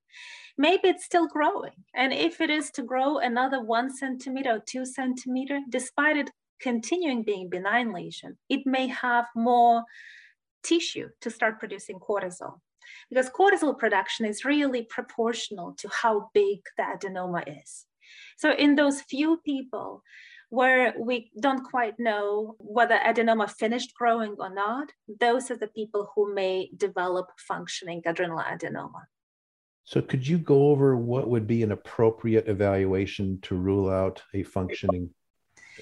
maybe 0.59 0.89
it's 0.89 1.05
still 1.05 1.27
growing. 1.27 1.73
And 1.95 2.13
if 2.13 2.41
it 2.41 2.51
is 2.51 2.71
to 2.73 2.83
grow 2.83 3.19
another 3.19 3.63
one 3.63 3.95
centimeter 3.95 4.51
or 4.51 4.63
two 4.65 4.85
centimeter, 4.85 5.61
despite 5.69 6.17
it 6.17 6.31
continuing 6.61 7.23
being 7.23 7.49
benign 7.49 7.93
lesion, 7.93 8.37
it 8.49 8.67
may 8.67 8.87
have 8.89 9.27
more 9.35 9.83
tissue 10.63 11.09
to 11.21 11.31
start 11.31 11.59
producing 11.59 11.99
cortisol. 11.99 12.61
Because 13.09 13.31
cortisol 13.31 13.79
production 13.79 14.27
is 14.27 14.45
really 14.45 14.83
proportional 14.83 15.75
to 15.79 15.89
how 15.89 16.31
big 16.35 16.61
the 16.77 16.85
adenoma 16.85 17.63
is. 17.63 17.87
So 18.37 18.53
in 18.53 18.75
those 18.75 19.01
few 19.03 19.39
people 19.45 20.03
where 20.51 20.95
we 20.99 21.31
don't 21.41 21.65
quite 21.65 21.99
know 21.99 22.57
whether 22.59 22.97
adenoma 22.97 23.51
finished 23.51 23.95
growing 23.95 24.37
or 24.39 24.53
not, 24.53 24.89
those 25.19 25.51
are 25.51 25.57
the 25.57 25.69
people 25.69 26.11
who 26.15 26.35
may 26.35 26.69
develop 26.77 27.31
functioning 27.39 28.03
adrenal 28.05 28.39
adenoma. 28.39 29.03
So, 29.85 30.03
could 30.03 30.27
you 30.27 30.39
go 30.39 30.69
over 30.69 30.95
what 30.95 31.29
would 31.29 31.47
be 31.47 31.63
an 31.63 31.73
appropriate 31.73 32.49
evaluation 32.49 33.41
to 33.43 33.57
rule 33.57 33.89
out 33.89 34.23
a 34.35 34.43
functioning 34.43 35.11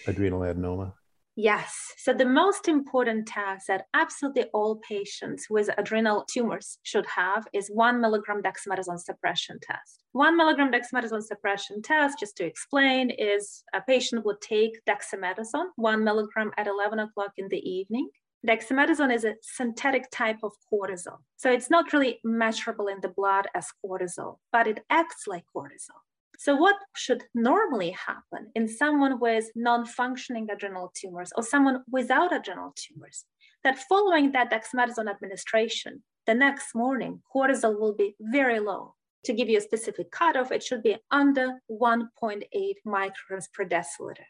adrenal 0.06 0.40
adenoma? 0.40 0.92
Yes. 1.36 1.74
So 1.96 2.12
the 2.12 2.26
most 2.26 2.68
important 2.68 3.26
test 3.26 3.68
that 3.68 3.86
absolutely 3.94 4.44
all 4.52 4.80
patients 4.86 5.46
with 5.48 5.70
adrenal 5.78 6.24
tumors 6.30 6.78
should 6.82 7.06
have 7.06 7.46
is 7.52 7.68
one 7.68 8.00
milligram 8.00 8.42
dexamethasone 8.42 8.98
suppression 8.98 9.58
test. 9.62 10.02
One 10.12 10.36
milligram 10.36 10.72
dexamethasone 10.72 11.22
suppression 11.22 11.82
test, 11.82 12.18
just 12.18 12.36
to 12.38 12.44
explain, 12.44 13.10
is 13.10 13.62
a 13.72 13.80
patient 13.80 14.26
would 14.26 14.40
take 14.40 14.80
dexamethasone, 14.88 15.68
one 15.76 16.02
milligram 16.02 16.50
at 16.56 16.66
11 16.66 16.98
o'clock 16.98 17.32
in 17.36 17.48
the 17.48 17.58
evening. 17.58 18.08
Dexamethasone 18.46 19.14
is 19.14 19.24
a 19.24 19.34
synthetic 19.42 20.10
type 20.10 20.38
of 20.42 20.52
cortisol. 20.72 21.18
So 21.36 21.50
it's 21.50 21.70
not 21.70 21.92
really 21.92 22.20
measurable 22.24 22.88
in 22.88 22.98
the 23.02 23.08
blood 23.08 23.46
as 23.54 23.68
cortisol, 23.84 24.38
but 24.50 24.66
it 24.66 24.80
acts 24.90 25.24
like 25.26 25.44
cortisol. 25.54 26.00
So, 26.42 26.56
what 26.56 26.76
should 26.96 27.24
normally 27.34 27.90
happen 27.90 28.50
in 28.54 28.66
someone 28.66 29.20
with 29.20 29.50
non 29.54 29.84
functioning 29.84 30.48
adrenal 30.50 30.90
tumors 30.96 31.34
or 31.36 31.42
someone 31.42 31.82
without 31.92 32.34
adrenal 32.34 32.72
tumors? 32.74 33.26
That 33.62 33.78
following 33.90 34.32
that 34.32 34.50
dexamethasone 34.50 35.10
administration, 35.10 36.02
the 36.26 36.32
next 36.32 36.74
morning, 36.74 37.20
cortisol 37.30 37.78
will 37.78 37.94
be 37.94 38.16
very 38.18 38.58
low. 38.58 38.94
To 39.26 39.34
give 39.34 39.50
you 39.50 39.58
a 39.58 39.60
specific 39.60 40.10
cutoff, 40.10 40.50
it 40.50 40.62
should 40.62 40.82
be 40.82 40.96
under 41.10 41.60
1.8 41.70 42.44
micrograms 42.86 43.52
per 43.52 43.66
deciliter. 43.66 44.24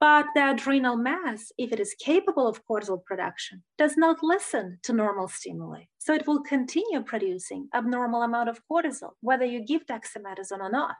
But 0.00 0.26
the 0.34 0.50
adrenal 0.50 0.96
mass, 0.96 1.52
if 1.56 1.72
it 1.72 1.78
is 1.78 1.94
capable 2.00 2.48
of 2.48 2.66
cortisol 2.66 3.04
production, 3.04 3.62
does 3.78 3.96
not 3.96 4.24
listen 4.24 4.80
to 4.82 4.92
normal 4.92 5.28
stimuli. 5.28 5.84
So 5.98 6.14
it 6.14 6.26
will 6.26 6.42
continue 6.42 7.00
producing 7.02 7.68
abnormal 7.72 8.22
amount 8.22 8.48
of 8.48 8.60
cortisol, 8.68 9.12
whether 9.20 9.44
you 9.44 9.64
give 9.64 9.86
dexamethasone 9.86 10.58
or 10.58 10.70
not. 10.70 10.96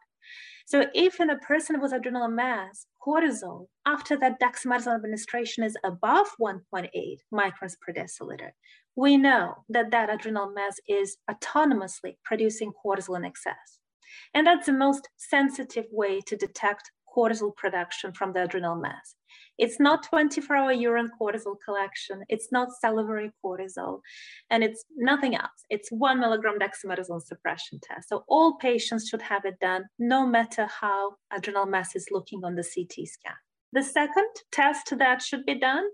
So 0.66 0.86
if 0.94 1.20
in 1.20 1.30
a 1.30 1.38
person 1.38 1.80
with 1.80 1.92
adrenal 1.92 2.28
mass, 2.28 2.86
cortisol 3.06 3.66
after 3.86 4.16
that 4.18 4.40
dexamethasone 4.40 4.94
administration 4.94 5.62
is 5.62 5.76
above 5.84 6.26
1.8 6.40 6.88
microns 7.32 7.74
per 7.80 7.92
deciliter, 7.92 8.50
we 8.96 9.16
know 9.16 9.64
that 9.68 9.90
that 9.90 10.12
adrenal 10.12 10.52
mass 10.52 10.76
is 10.88 11.16
autonomously 11.30 12.16
producing 12.24 12.72
cortisol 12.84 13.16
in 13.16 13.24
excess. 13.24 13.80
And 14.32 14.46
that's 14.46 14.66
the 14.66 14.72
most 14.72 15.08
sensitive 15.16 15.86
way 15.90 16.20
to 16.22 16.36
detect 16.36 16.90
cortisol 17.14 17.54
production 17.54 18.12
from 18.12 18.32
the 18.32 18.44
adrenal 18.44 18.76
mass. 18.76 19.16
It's 19.58 19.78
not 19.78 20.04
24 20.04 20.56
hour 20.56 20.72
urine 20.72 21.10
cortisol 21.20 21.56
collection. 21.64 22.22
It's 22.28 22.50
not 22.50 22.68
salivary 22.80 23.30
cortisol, 23.44 24.00
and 24.50 24.64
it's 24.64 24.84
nothing 24.96 25.34
else. 25.34 25.64
It's 25.70 25.90
one 25.90 26.20
milligram 26.20 26.58
dexamethasone 26.58 27.22
suppression 27.22 27.80
test. 27.82 28.08
So 28.08 28.24
all 28.28 28.56
patients 28.56 29.08
should 29.08 29.22
have 29.22 29.44
it 29.44 29.58
done, 29.60 29.84
no 29.98 30.26
matter 30.26 30.66
how 30.66 31.16
adrenal 31.32 31.66
mass 31.66 31.94
is 31.94 32.08
looking 32.10 32.44
on 32.44 32.54
the 32.54 32.64
CT 32.64 33.06
scan. 33.06 33.36
The 33.72 33.82
second 33.82 34.30
test 34.52 34.96
that 34.98 35.22
should 35.22 35.44
be 35.44 35.58
done 35.58 35.86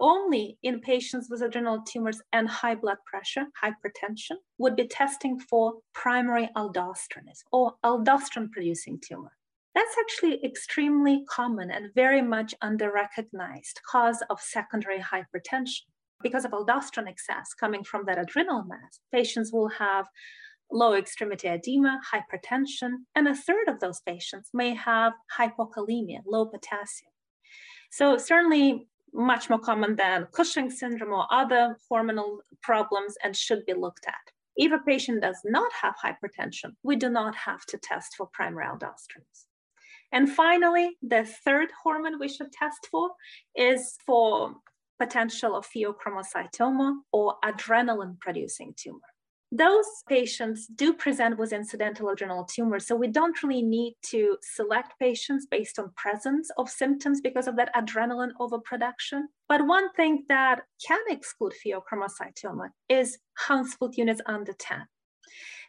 only 0.00 0.56
in 0.62 0.80
patients 0.80 1.28
with 1.30 1.42
adrenal 1.42 1.82
tumors 1.82 2.20
and 2.32 2.48
high 2.48 2.74
blood 2.74 2.96
pressure, 3.04 3.44
hypertension, 3.62 4.36
would 4.58 4.74
be 4.74 4.88
testing 4.88 5.38
for 5.38 5.74
primary 5.92 6.48
aldosteronism 6.56 7.44
or 7.52 7.74
aldosterone 7.84 8.50
producing 8.50 8.98
tumor. 9.06 9.32
That's 9.80 9.96
actually 9.98 10.44
extremely 10.44 11.24
common 11.26 11.70
and 11.70 11.94
very 11.94 12.20
much 12.20 12.54
under-recognized 12.60 13.80
cause 13.90 14.22
of 14.28 14.38
secondary 14.38 14.98
hypertension. 14.98 15.86
Because 16.22 16.44
of 16.44 16.50
aldosterone 16.50 17.08
excess 17.08 17.54
coming 17.58 17.82
from 17.82 18.04
that 18.04 18.18
adrenal 18.18 18.62
mass, 18.64 19.00
patients 19.10 19.54
will 19.54 19.70
have 19.70 20.06
low 20.70 20.92
extremity 20.92 21.48
edema, 21.48 21.98
hypertension, 22.12 22.90
and 23.14 23.26
a 23.26 23.34
third 23.34 23.68
of 23.68 23.80
those 23.80 24.02
patients 24.02 24.50
may 24.52 24.74
have 24.74 25.14
hypokalemia, 25.38 26.18
low 26.26 26.44
potassium. 26.44 27.12
So 27.90 28.18
certainly 28.18 28.86
much 29.14 29.48
more 29.48 29.60
common 29.60 29.96
than 29.96 30.28
Cushing 30.34 30.68
syndrome 30.68 31.14
or 31.14 31.26
other 31.30 31.78
hormonal 31.90 32.40
problems 32.62 33.14
and 33.24 33.34
should 33.34 33.64
be 33.64 33.72
looked 33.72 34.06
at. 34.06 34.26
If 34.56 34.72
a 34.72 34.84
patient 34.84 35.22
does 35.22 35.40
not 35.42 35.72
have 35.80 35.94
hypertension, 35.96 36.74
we 36.82 36.96
do 36.96 37.08
not 37.08 37.34
have 37.34 37.64
to 37.64 37.78
test 37.78 38.16
for 38.18 38.28
primary 38.34 38.66
aldosterone. 38.66 39.46
And 40.12 40.30
finally, 40.30 40.96
the 41.02 41.24
third 41.24 41.68
hormone 41.82 42.18
we 42.18 42.28
should 42.28 42.52
test 42.52 42.88
for 42.90 43.10
is 43.54 43.96
for 44.04 44.54
potential 44.98 45.56
of 45.56 45.66
pheochromocytoma 45.66 46.94
or 47.12 47.36
adrenaline 47.44 48.18
producing 48.20 48.74
tumor. 48.76 48.98
Those 49.52 49.86
patients 50.08 50.68
do 50.68 50.92
present 50.92 51.36
with 51.36 51.52
incidental 51.52 52.10
adrenal 52.10 52.44
tumors, 52.44 52.86
so 52.86 52.94
we 52.94 53.08
don't 53.08 53.42
really 53.42 53.62
need 53.62 53.96
to 54.02 54.36
select 54.42 54.96
patients 55.00 55.46
based 55.50 55.80
on 55.80 55.90
presence 55.96 56.50
of 56.56 56.70
symptoms 56.70 57.20
because 57.20 57.48
of 57.48 57.56
that 57.56 57.74
adrenaline 57.74 58.30
overproduction. 58.38 59.28
But 59.48 59.66
one 59.66 59.92
thing 59.94 60.24
that 60.28 60.60
can 60.86 61.00
exclude 61.08 61.54
pheochromocytoma 61.66 62.68
is 62.88 63.18
Hounsfield 63.34 63.96
units 63.96 64.20
under 64.26 64.52
10. 64.52 64.86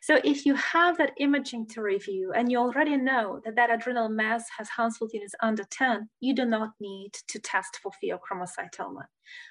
So 0.02 0.20
if 0.24 0.48
you 0.48 0.56
have 0.56 0.98
that 0.98 1.12
imaging 1.18 1.68
to 1.68 1.82
review 1.84 2.34
and 2.36 2.52
you 2.52 2.58
already 2.58 2.98
know 2.98 3.40
that 3.46 3.56
that 3.56 3.70
adrenal 3.70 4.10
mass 4.10 4.46
has 4.58 4.68
Hounsfield 4.70 5.12
units 5.14 5.36
under 5.44 5.64
10, 5.64 6.10
you 6.20 6.34
do 6.34 6.44
not 6.44 6.72
need 6.80 7.12
to 7.28 7.40
test 7.40 7.78
for 7.84 7.92
pheochromocytoma. 8.04 9.04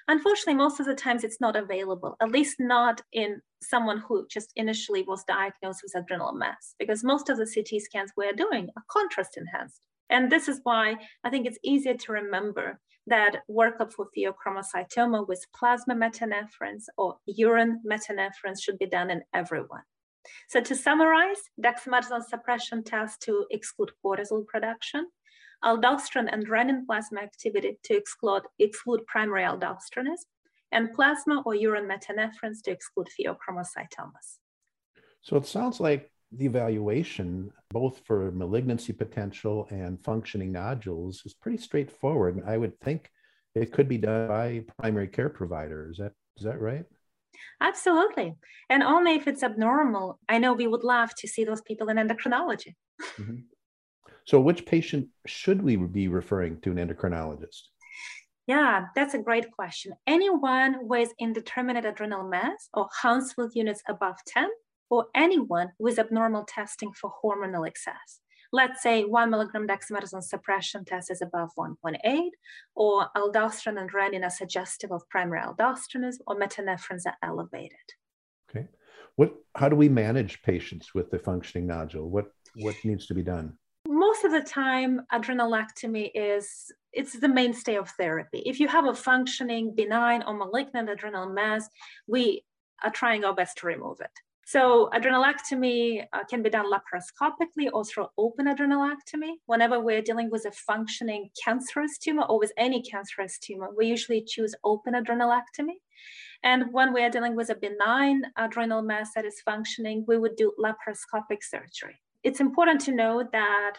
Unfortunately, 0.09 0.55
most 0.55 0.81
of 0.81 0.85
the 0.85 0.93
times 0.93 1.23
it's 1.23 1.39
not 1.39 1.55
available, 1.55 2.17
at 2.21 2.31
least 2.31 2.57
not 2.59 3.01
in 3.13 3.41
someone 3.61 4.03
who 4.05 4.27
just 4.29 4.51
initially 4.57 5.03
was 5.03 5.23
diagnosed 5.23 5.81
with 5.83 5.95
adrenal 5.95 6.33
mass, 6.33 6.75
because 6.77 7.01
most 7.01 7.29
of 7.29 7.37
the 7.37 7.45
CT 7.45 7.81
scans 7.81 8.11
we're 8.17 8.33
doing 8.33 8.67
are 8.75 8.83
contrast 8.89 9.37
enhanced. 9.37 9.79
And 10.09 10.29
this 10.29 10.49
is 10.49 10.59
why 10.63 10.95
I 11.23 11.29
think 11.29 11.47
it's 11.47 11.59
easier 11.63 11.93
to 11.93 12.11
remember 12.11 12.81
that 13.07 13.41
workup 13.49 13.93
for 13.93 14.07
pheochromocytoma 14.15 15.27
with 15.27 15.45
plasma 15.55 15.95
metanephrines 15.95 16.83
or 16.97 17.17
urine 17.25 17.81
metanephrines 17.89 18.61
should 18.61 18.77
be 18.77 18.85
done 18.85 19.09
in 19.09 19.21
everyone. 19.33 19.81
So 20.49 20.61
to 20.61 20.75
summarize, 20.75 21.41
dexamethasone 21.59 22.23
suppression 22.23 22.83
test 22.83 23.21
to 23.23 23.45
exclude 23.49 23.91
cortisol 24.05 24.45
production, 24.45 25.07
aldosterone 25.63 26.29
and 26.31 26.47
renin 26.47 26.85
plasma 26.85 27.21
activity 27.21 27.79
to 27.83 27.95
exclude, 27.95 28.43
exclude 28.59 29.05
primary 29.07 29.43
aldosteronism, 29.43 30.25
and 30.71 30.93
plasma 30.93 31.41
or 31.45 31.55
urine 31.55 31.89
metanephrines 31.89 32.61
to 32.63 32.71
exclude 32.71 33.07
pheochromocytomas. 33.19 34.37
So 35.23 35.37
it 35.37 35.45
sounds 35.45 35.79
like 35.79 36.10
the 36.31 36.45
evaluation, 36.45 37.51
both 37.69 38.01
for 38.05 38.31
malignancy 38.31 38.93
potential 38.93 39.67
and 39.69 40.01
functioning 40.03 40.51
nodules, 40.51 41.23
is 41.25 41.33
pretty 41.33 41.57
straightforward. 41.57 42.41
I 42.45 42.57
would 42.57 42.79
think 42.79 43.09
it 43.55 43.71
could 43.71 43.89
be 43.89 43.97
done 43.97 44.27
by 44.27 44.63
primary 44.79 45.07
care 45.07 45.29
provider. 45.29 45.89
Is 45.91 45.97
that 45.97 46.13
is 46.37 46.45
that 46.45 46.59
right? 46.59 46.85
Absolutely. 47.59 48.35
And 48.69 48.83
only 48.83 49.15
if 49.15 49.27
it's 49.27 49.43
abnormal, 49.43 50.19
I 50.29 50.37
know 50.37 50.53
we 50.53 50.67
would 50.67 50.83
love 50.83 51.13
to 51.15 51.27
see 51.27 51.43
those 51.43 51.61
people 51.61 51.89
in 51.89 51.97
endocrinology. 51.97 52.75
Mm-hmm. 53.19 53.37
So, 54.25 54.39
which 54.39 54.65
patient 54.65 55.07
should 55.25 55.61
we 55.61 55.75
be 55.75 56.07
referring 56.07 56.61
to 56.61 56.71
an 56.71 56.77
endocrinologist? 56.77 57.61
Yeah, 58.47 58.85
that's 58.95 59.13
a 59.13 59.19
great 59.19 59.51
question. 59.51 59.93
Anyone 60.07 60.87
with 60.87 61.13
indeterminate 61.19 61.85
adrenal 61.85 62.27
mass 62.27 62.69
or 62.73 62.87
Hounsfield 63.01 63.51
units 63.55 63.81
above 63.87 64.15
10, 64.27 64.49
or 64.91 65.07
anyone 65.15 65.71
with 65.79 65.97
abnormal 65.97 66.45
testing 66.45 66.91
for 66.93 67.11
hormonal 67.23 67.67
excess 67.67 68.21
let's 68.51 68.81
say 68.83 69.03
one 69.03 69.29
milligram 69.29 69.67
dexamethasone 69.67 70.23
suppression 70.23 70.83
test 70.85 71.11
is 71.11 71.21
above 71.21 71.49
1.8, 71.57 72.29
or 72.75 73.07
aldosterone 73.15 73.79
and 73.79 73.91
renin 73.91 74.23
are 74.23 74.29
suggestive 74.29 74.91
of 74.91 75.07
primary 75.09 75.41
aldosteronism, 75.41 76.19
or 76.27 76.39
metanephrines 76.39 77.05
are 77.05 77.15
elevated. 77.23 77.77
Okay. 78.49 78.67
What, 79.15 79.33
how 79.55 79.69
do 79.69 79.75
we 79.75 79.89
manage 79.89 80.41
patients 80.41 80.93
with 80.93 81.11
the 81.11 81.19
functioning 81.19 81.67
nodule? 81.67 82.09
What, 82.09 82.31
what 82.55 82.75
needs 82.83 83.07
to 83.07 83.13
be 83.13 83.23
done? 83.23 83.57
Most 83.87 84.23
of 84.23 84.31
the 84.31 84.41
time, 84.41 85.01
adrenalectomy 85.11 86.11
is 86.13 86.71
it's 86.93 87.17
the 87.17 87.29
mainstay 87.29 87.75
of 87.77 87.89
therapy. 87.91 88.43
If 88.45 88.59
you 88.59 88.67
have 88.67 88.85
a 88.85 88.93
functioning 88.93 89.73
benign 89.75 90.23
or 90.23 90.35
malignant 90.35 90.89
adrenal 90.89 91.29
mass, 91.29 91.69
we 92.07 92.43
are 92.83 92.91
trying 92.91 93.23
our 93.23 93.33
best 93.33 93.57
to 93.59 93.67
remove 93.67 94.01
it. 94.01 94.11
So 94.51 94.89
adrenalectomy 94.93 96.03
uh, 96.11 96.25
can 96.29 96.43
be 96.43 96.49
done 96.49 96.65
laparoscopically 96.69 97.69
or 97.71 97.85
through 97.85 98.07
open 98.17 98.47
adrenalectomy. 98.47 99.35
Whenever 99.45 99.79
we're 99.79 100.01
dealing 100.01 100.29
with 100.29 100.43
a 100.43 100.51
functioning 100.51 101.29
cancerous 101.41 101.97
tumor 101.97 102.23
or 102.23 102.37
with 102.37 102.51
any 102.57 102.81
cancerous 102.83 103.39
tumor, 103.39 103.69
we 103.77 103.85
usually 103.85 104.25
choose 104.27 104.53
open 104.65 104.93
adrenalectomy. 104.93 105.77
And 106.43 106.65
when 106.73 106.91
we 106.91 107.01
are 107.01 107.09
dealing 107.09 107.37
with 107.37 107.49
a 107.49 107.55
benign 107.55 108.23
adrenal 108.37 108.81
mass 108.81 109.11
that 109.15 109.23
is 109.23 109.39
functioning, 109.45 110.03
we 110.05 110.17
would 110.17 110.35
do 110.35 110.51
laparoscopic 110.59 111.43
surgery. 111.43 112.01
It's 112.25 112.41
important 112.41 112.81
to 112.81 112.91
know 112.91 113.23
that 113.31 113.75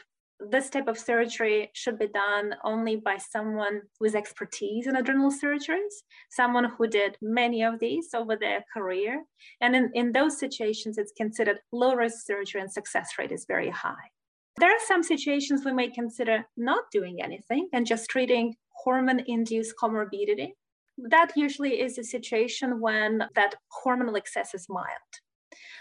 this 0.51 0.71
type 0.71 0.89
of 0.89 0.99
surgery 0.99 1.71
should 1.75 1.99
be 1.99 2.09
done 2.09 2.55
only 2.65 2.97
by 2.97 3.17
someone 3.17 3.83
with 4.01 4.15
expertise 4.15 4.87
in 4.87 4.97
adrenal 4.97 5.31
surgeries, 5.31 6.03
someone 6.31 6.65
who 6.65 6.87
did 6.87 7.17
many 7.21 7.63
of 7.63 7.79
these 7.79 8.09
over 8.15 8.37
their 8.37 8.65
career. 8.75 9.23
And 9.61 9.77
in, 9.77 9.91
in 9.95 10.13
those 10.13 10.39
situations, 10.39 10.99
it's 10.99 11.13
considered 11.17 11.61
low 11.73 11.95
risk 11.95 12.27
surgery 12.27 12.61
and 12.61 12.73
success 12.73 13.11
rate 13.19 13.33
is 13.33 13.47
very 13.47 13.71
high. 13.71 14.11
There 14.59 14.71
are 14.71 14.87
some 14.87 15.03
situations 15.03 15.65
we 15.65 15.73
may 15.73 15.89
consider 15.89 16.47
not 16.57 16.85
doing 16.93 17.23
anything 17.23 17.69
and 17.73 17.87
just 17.87 18.11
treating 18.11 18.55
hormone 18.71 19.23
induced 19.27 19.75
comorbidity. 19.83 20.53
That 20.99 21.33
usually 21.37 21.81
is 21.81 21.97
a 21.99 22.05
situation 22.05 22.81
when 22.81 23.23
that 23.35 23.55
hormonal 23.85 24.17
excess 24.17 24.53
is 24.55 24.67
mild 24.69 25.13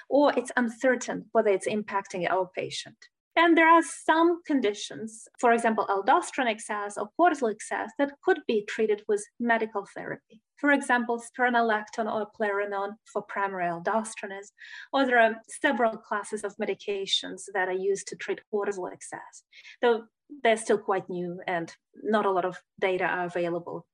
or 0.10 0.34
it's 0.38 0.52
uncertain 0.58 1.26
whether 1.32 1.50
it's 1.50 1.68
impacting 1.68 2.30
our 2.30 2.50
patient. 2.56 2.98
And 3.36 3.58
there 3.58 3.70
are 3.70 3.82
some 3.82 4.42
conditions, 4.46 5.28
for 5.40 5.54
example, 5.54 5.86
aldosterone 5.88 6.50
excess 6.50 6.98
or 6.98 7.10
cortisol 7.20 7.52
excess, 7.52 7.90
that 7.98 8.12
could 8.24 8.40
be 8.46 8.66
treated 8.68 9.04
with 9.08 9.24
medical 9.40 9.88
therapy. 9.96 10.42
For 10.58 10.72
example, 10.72 11.20
spironolactone 11.20 12.12
or 12.12 12.28
eplerenone 12.28 12.96
for 13.12 13.22
primary 13.22 13.70
aldosteronism, 13.70 14.52
or 14.92 15.06
there 15.06 15.20
are 15.20 15.36
several 15.62 15.98
classes 15.98 16.44
of 16.44 16.56
medications 16.58 17.44
that 17.54 17.70
are 17.70 17.74
used 17.74 18.08
to 18.10 18.16
treat 18.18 18.42
cortisol 18.54 18.92
excess, 18.92 19.44
though 19.82 20.04
they're 20.44 20.58
still 20.58 20.78
quite 20.78 21.10
new 21.10 21.40
and 21.48 21.74
not 22.04 22.26
a 22.26 22.32
lot 22.32 22.46
of 22.46 22.58
data 22.80 23.06
are 23.06 23.26
available. 23.26 23.88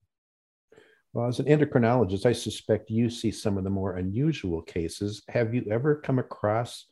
Well, 1.14 1.28
as 1.28 1.40
an 1.40 1.46
endocrinologist, 1.46 2.26
I 2.26 2.34
suspect 2.34 2.90
you 2.90 3.10
see 3.10 3.32
some 3.32 3.58
of 3.58 3.64
the 3.64 3.70
more 3.70 3.96
unusual 3.96 4.62
cases. 4.62 5.24
Have 5.30 5.54
you 5.54 5.64
ever 5.72 5.96
come 5.96 6.20
across 6.20 6.86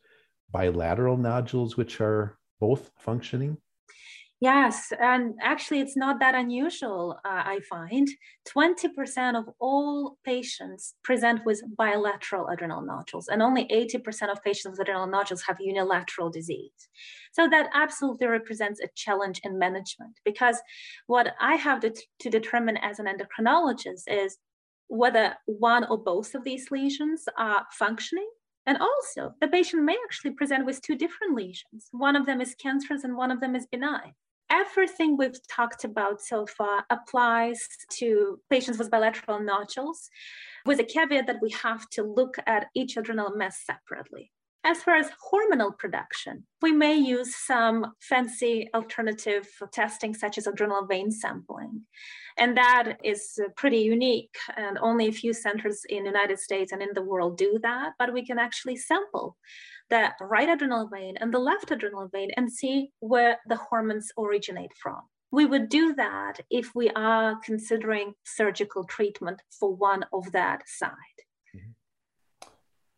bilateral 0.51 1.17
nodules 1.17 1.77
which 1.77 2.01
are 2.01 2.37
both 2.59 2.91
functioning? 2.97 3.57
Yes, 4.41 4.91
and 4.99 5.33
actually, 5.41 5.79
it's 5.79 5.95
not 5.95 6.19
that 6.19 6.35
unusual, 6.35 7.17
uh, 7.23 7.43
I 7.45 7.61
find. 7.69 8.07
20% 8.47 9.39
of 9.39 9.45
all 9.59 10.17
patients 10.25 10.93
present 11.03 11.39
with 11.45 11.63
bilateral 11.77 12.49
adrenal 12.49 12.81
nodules, 12.81 13.29
and 13.29 13.41
only 13.41 13.65
80% 13.69 14.29
of 14.29 14.43
patients 14.43 14.77
with 14.77 14.81
adrenal 14.81 15.07
nodules 15.07 15.41
have 15.47 15.57
unilateral 15.61 16.29
disease. 16.29 16.89
So, 17.31 17.47
that 17.49 17.69
absolutely 17.73 18.27
represents 18.27 18.81
a 18.81 18.89
challenge 18.93 19.39
in 19.45 19.57
management 19.57 20.19
because 20.25 20.61
what 21.07 21.33
I 21.39 21.55
have 21.55 21.79
to, 21.79 21.95
to 22.19 22.29
determine 22.29 22.75
as 22.77 22.99
an 22.99 23.07
endocrinologist 23.07 24.03
is 24.07 24.37
whether 24.89 25.35
one 25.45 25.85
or 25.85 25.97
both 25.97 26.35
of 26.35 26.43
these 26.43 26.69
lesions 26.71 27.23
are 27.37 27.65
functioning 27.71 28.29
and 28.67 28.77
also, 28.79 29.33
the 29.41 29.47
patient 29.47 29.83
may 29.83 29.97
actually 30.03 30.31
present 30.31 30.65
with 30.65 30.81
two 30.81 30.95
different 30.95 31.35
lesions. 31.35 31.87
One 31.91 32.15
of 32.15 32.25
them 32.25 32.41
is 32.41 32.55
cancerous 32.55 33.03
and 33.03 33.15
one 33.15 33.31
of 33.31 33.39
them 33.39 33.55
is 33.55 33.67
benign. 33.67 34.13
Everything 34.49 35.17
we've 35.17 35.39
talked 35.47 35.83
about 35.83 36.21
so 36.21 36.45
far 36.45 36.85
applies 36.89 37.67
to 37.93 38.39
patients 38.49 38.77
with 38.77 38.91
bilateral 38.91 39.39
nodules, 39.39 40.09
with 40.65 40.79
a 40.79 40.83
caveat 40.83 41.27
that 41.27 41.41
we 41.41 41.49
have 41.51 41.89
to 41.91 42.03
look 42.03 42.37
at 42.45 42.67
each 42.75 42.97
adrenal 42.97 43.35
mass 43.35 43.63
separately. 43.65 44.31
As 44.67 44.81
far 44.81 44.95
as 44.95 45.11
hormonal 45.31 45.77
production, 45.77 46.43
we 46.59 46.71
may 46.71 46.95
use 46.95 47.35
some 47.35 47.93
fancy 48.01 48.67
alternative 48.73 49.47
testing, 49.71 50.15
such 50.15 50.39
as 50.39 50.47
adrenal 50.47 50.87
vein 50.87 51.11
sampling. 51.11 51.81
And 52.39 52.57
that 52.57 52.97
is 53.03 53.39
uh, 53.39 53.49
pretty 53.55 53.77
unique. 53.77 54.35
And 54.57 54.79
only 54.79 55.07
a 55.07 55.11
few 55.11 55.33
centers 55.33 55.83
in 55.87 56.03
the 56.03 56.09
United 56.09 56.39
States 56.39 56.71
and 56.71 56.81
in 56.81 56.89
the 56.95 57.03
world 57.03 57.37
do 57.37 57.59
that. 57.61 57.91
But 57.99 58.11
we 58.11 58.25
can 58.25 58.39
actually 58.39 58.77
sample 58.77 59.37
the 59.91 60.11
right 60.19 60.49
adrenal 60.49 60.87
vein 60.87 61.15
and 61.17 61.31
the 61.31 61.37
left 61.37 61.69
adrenal 61.69 62.07
vein 62.07 62.31
and 62.35 62.51
see 62.51 62.89
where 63.01 63.37
the 63.47 63.57
hormones 63.57 64.11
originate 64.17 64.73
from. 64.81 65.01
We 65.31 65.45
would 65.45 65.69
do 65.69 65.93
that 65.93 66.39
if 66.49 66.73
we 66.73 66.89
are 66.89 67.39
considering 67.43 68.13
surgical 68.23 68.83
treatment 68.85 69.43
for 69.59 69.75
one 69.75 70.05
of 70.11 70.31
that 70.31 70.63
side. 70.67 71.24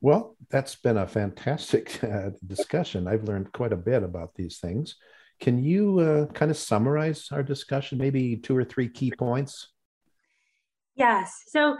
Well, 0.01 0.35
that's 0.49 0.75
been 0.75 0.97
a 0.97 1.07
fantastic 1.07 2.03
uh, 2.03 2.31
discussion. 2.45 3.07
I've 3.07 3.23
learned 3.23 3.51
quite 3.51 3.73
a 3.73 3.77
bit 3.77 4.03
about 4.03 4.35
these 4.35 4.59
things. 4.59 4.95
Can 5.39 5.63
you 5.63 5.99
uh, 5.99 6.25
kind 6.33 6.49
of 6.51 6.57
summarize 6.57 7.27
our 7.31 7.43
discussion, 7.43 7.97
maybe 7.97 8.37
two 8.37 8.55
or 8.55 8.63
three 8.63 8.89
key 8.89 9.11
points? 9.11 9.69
Yes. 10.95 11.43
So 11.47 11.77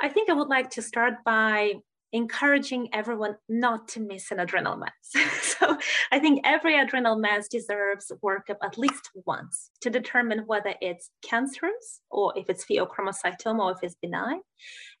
I 0.00 0.08
think 0.08 0.30
I 0.30 0.32
would 0.32 0.48
like 0.48 0.70
to 0.70 0.82
start 0.82 1.14
by 1.24 1.74
encouraging 2.12 2.88
everyone 2.92 3.36
not 3.48 3.88
to 3.88 4.00
miss 4.00 4.30
an 4.30 4.40
adrenal 4.40 4.76
mass. 4.76 4.92
so 5.42 5.76
I 6.10 6.18
think 6.18 6.40
every 6.44 6.78
adrenal 6.78 7.16
mass 7.16 7.48
deserves 7.48 8.10
workup 8.24 8.56
at 8.62 8.78
least 8.78 9.10
once 9.26 9.70
to 9.80 9.90
determine 9.90 10.40
whether 10.46 10.74
it's 10.80 11.10
cancerous 11.22 12.00
or 12.10 12.32
if 12.36 12.50
it's 12.50 12.64
pheochromocytoma 12.64 13.60
or 13.60 13.72
if 13.72 13.78
it's 13.82 13.96
benign. 14.02 14.40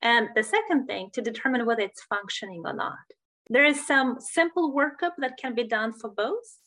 And 0.02 0.28
the 0.34 0.42
second 0.42 0.86
thing, 0.86 1.10
to 1.12 1.22
determine 1.22 1.66
whether 1.66 1.82
it's 1.82 2.02
functioning 2.04 2.62
or 2.64 2.72
not. 2.72 2.98
There 3.48 3.64
is 3.64 3.84
some 3.84 4.18
simple 4.20 4.72
workup 4.72 5.12
that 5.18 5.36
can 5.36 5.54
be 5.54 5.64
done 5.64 5.92
for 5.92 6.10
both. 6.10 6.58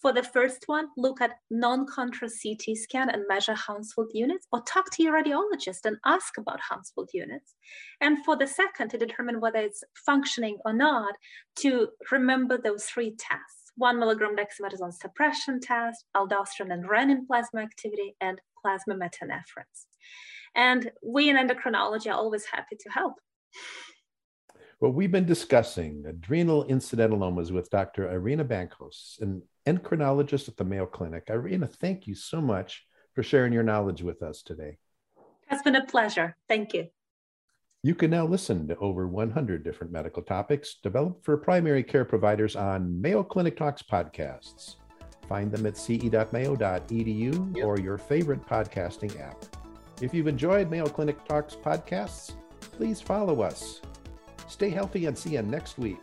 For 0.00 0.12
the 0.12 0.22
first 0.22 0.64
one, 0.66 0.88
look 0.96 1.20
at 1.22 1.38
non-contrast 1.50 2.42
CT 2.42 2.76
scan 2.76 3.08
and 3.08 3.24
measure 3.28 3.54
Hounsfield 3.54 4.10
units, 4.12 4.46
or 4.52 4.60
talk 4.62 4.90
to 4.92 5.02
your 5.02 5.20
radiologist 5.20 5.84
and 5.84 5.96
ask 6.04 6.36
about 6.36 6.60
Hounsfield 6.60 7.10
units. 7.14 7.54
And 8.00 8.22
for 8.24 8.36
the 8.36 8.46
second, 8.46 8.90
to 8.90 8.98
determine 8.98 9.40
whether 9.40 9.58
it's 9.58 9.82
functioning 10.04 10.58
or 10.66 10.74
not, 10.74 11.14
to 11.60 11.88
remember 12.12 12.58
those 12.58 12.84
three 12.84 13.16
tests. 13.18 13.72
One 13.76 13.98
milligram 13.98 14.36
dexamethasone 14.36 14.92
suppression 14.92 15.60
test, 15.60 16.04
aldosterone 16.14 16.72
and 16.72 16.88
renin 16.88 17.26
plasma 17.26 17.60
activity, 17.60 18.16
and 18.20 18.40
plasma 18.62 18.94
metanephrines. 18.94 19.86
And 20.54 20.90
we 21.02 21.30
in 21.30 21.36
endocrinology 21.36 22.06
are 22.06 22.18
always 22.18 22.44
happy 22.50 22.76
to 22.80 22.90
help. 22.90 23.14
Well, 24.78 24.92
we've 24.92 25.10
been 25.10 25.24
discussing 25.24 26.04
adrenal 26.06 26.64
incidentalomas 26.66 27.50
with 27.50 27.70
Dr. 27.70 28.10
Irina 28.12 28.44
Bancos, 28.44 29.18
an 29.22 29.40
endocrinologist 29.66 30.48
at 30.48 30.58
the 30.58 30.64
Mayo 30.64 30.84
Clinic. 30.84 31.24
Irina, 31.30 31.66
thank 31.66 32.06
you 32.06 32.14
so 32.14 32.42
much 32.42 32.86
for 33.14 33.22
sharing 33.22 33.54
your 33.54 33.62
knowledge 33.62 34.02
with 34.02 34.22
us 34.22 34.42
today. 34.42 34.76
It's 35.50 35.62
been 35.62 35.76
a 35.76 35.86
pleasure. 35.86 36.36
Thank 36.46 36.74
you. 36.74 36.88
You 37.82 37.94
can 37.94 38.10
now 38.10 38.26
listen 38.26 38.68
to 38.68 38.76
over 38.76 39.08
100 39.08 39.64
different 39.64 39.94
medical 39.94 40.22
topics 40.22 40.76
developed 40.82 41.24
for 41.24 41.38
primary 41.38 41.82
care 41.82 42.04
providers 42.04 42.54
on 42.54 43.00
Mayo 43.00 43.22
Clinic 43.22 43.56
Talks 43.56 43.82
podcasts. 43.82 44.74
Find 45.26 45.50
them 45.50 45.64
at 45.64 45.78
ce.mayo.edu 45.78 47.64
or 47.64 47.78
your 47.80 47.96
favorite 47.96 48.46
podcasting 48.46 49.18
app. 49.20 49.42
If 50.02 50.12
you've 50.12 50.26
enjoyed 50.26 50.70
Mayo 50.70 50.86
Clinic 50.86 51.24
Talks 51.24 51.54
podcasts, 51.54 52.34
please 52.60 53.00
follow 53.00 53.40
us 53.40 53.80
Stay 54.48 54.70
healthy 54.70 55.06
and 55.06 55.16
see 55.16 55.30
you 55.30 55.42
next 55.42 55.78
week. 55.78 56.00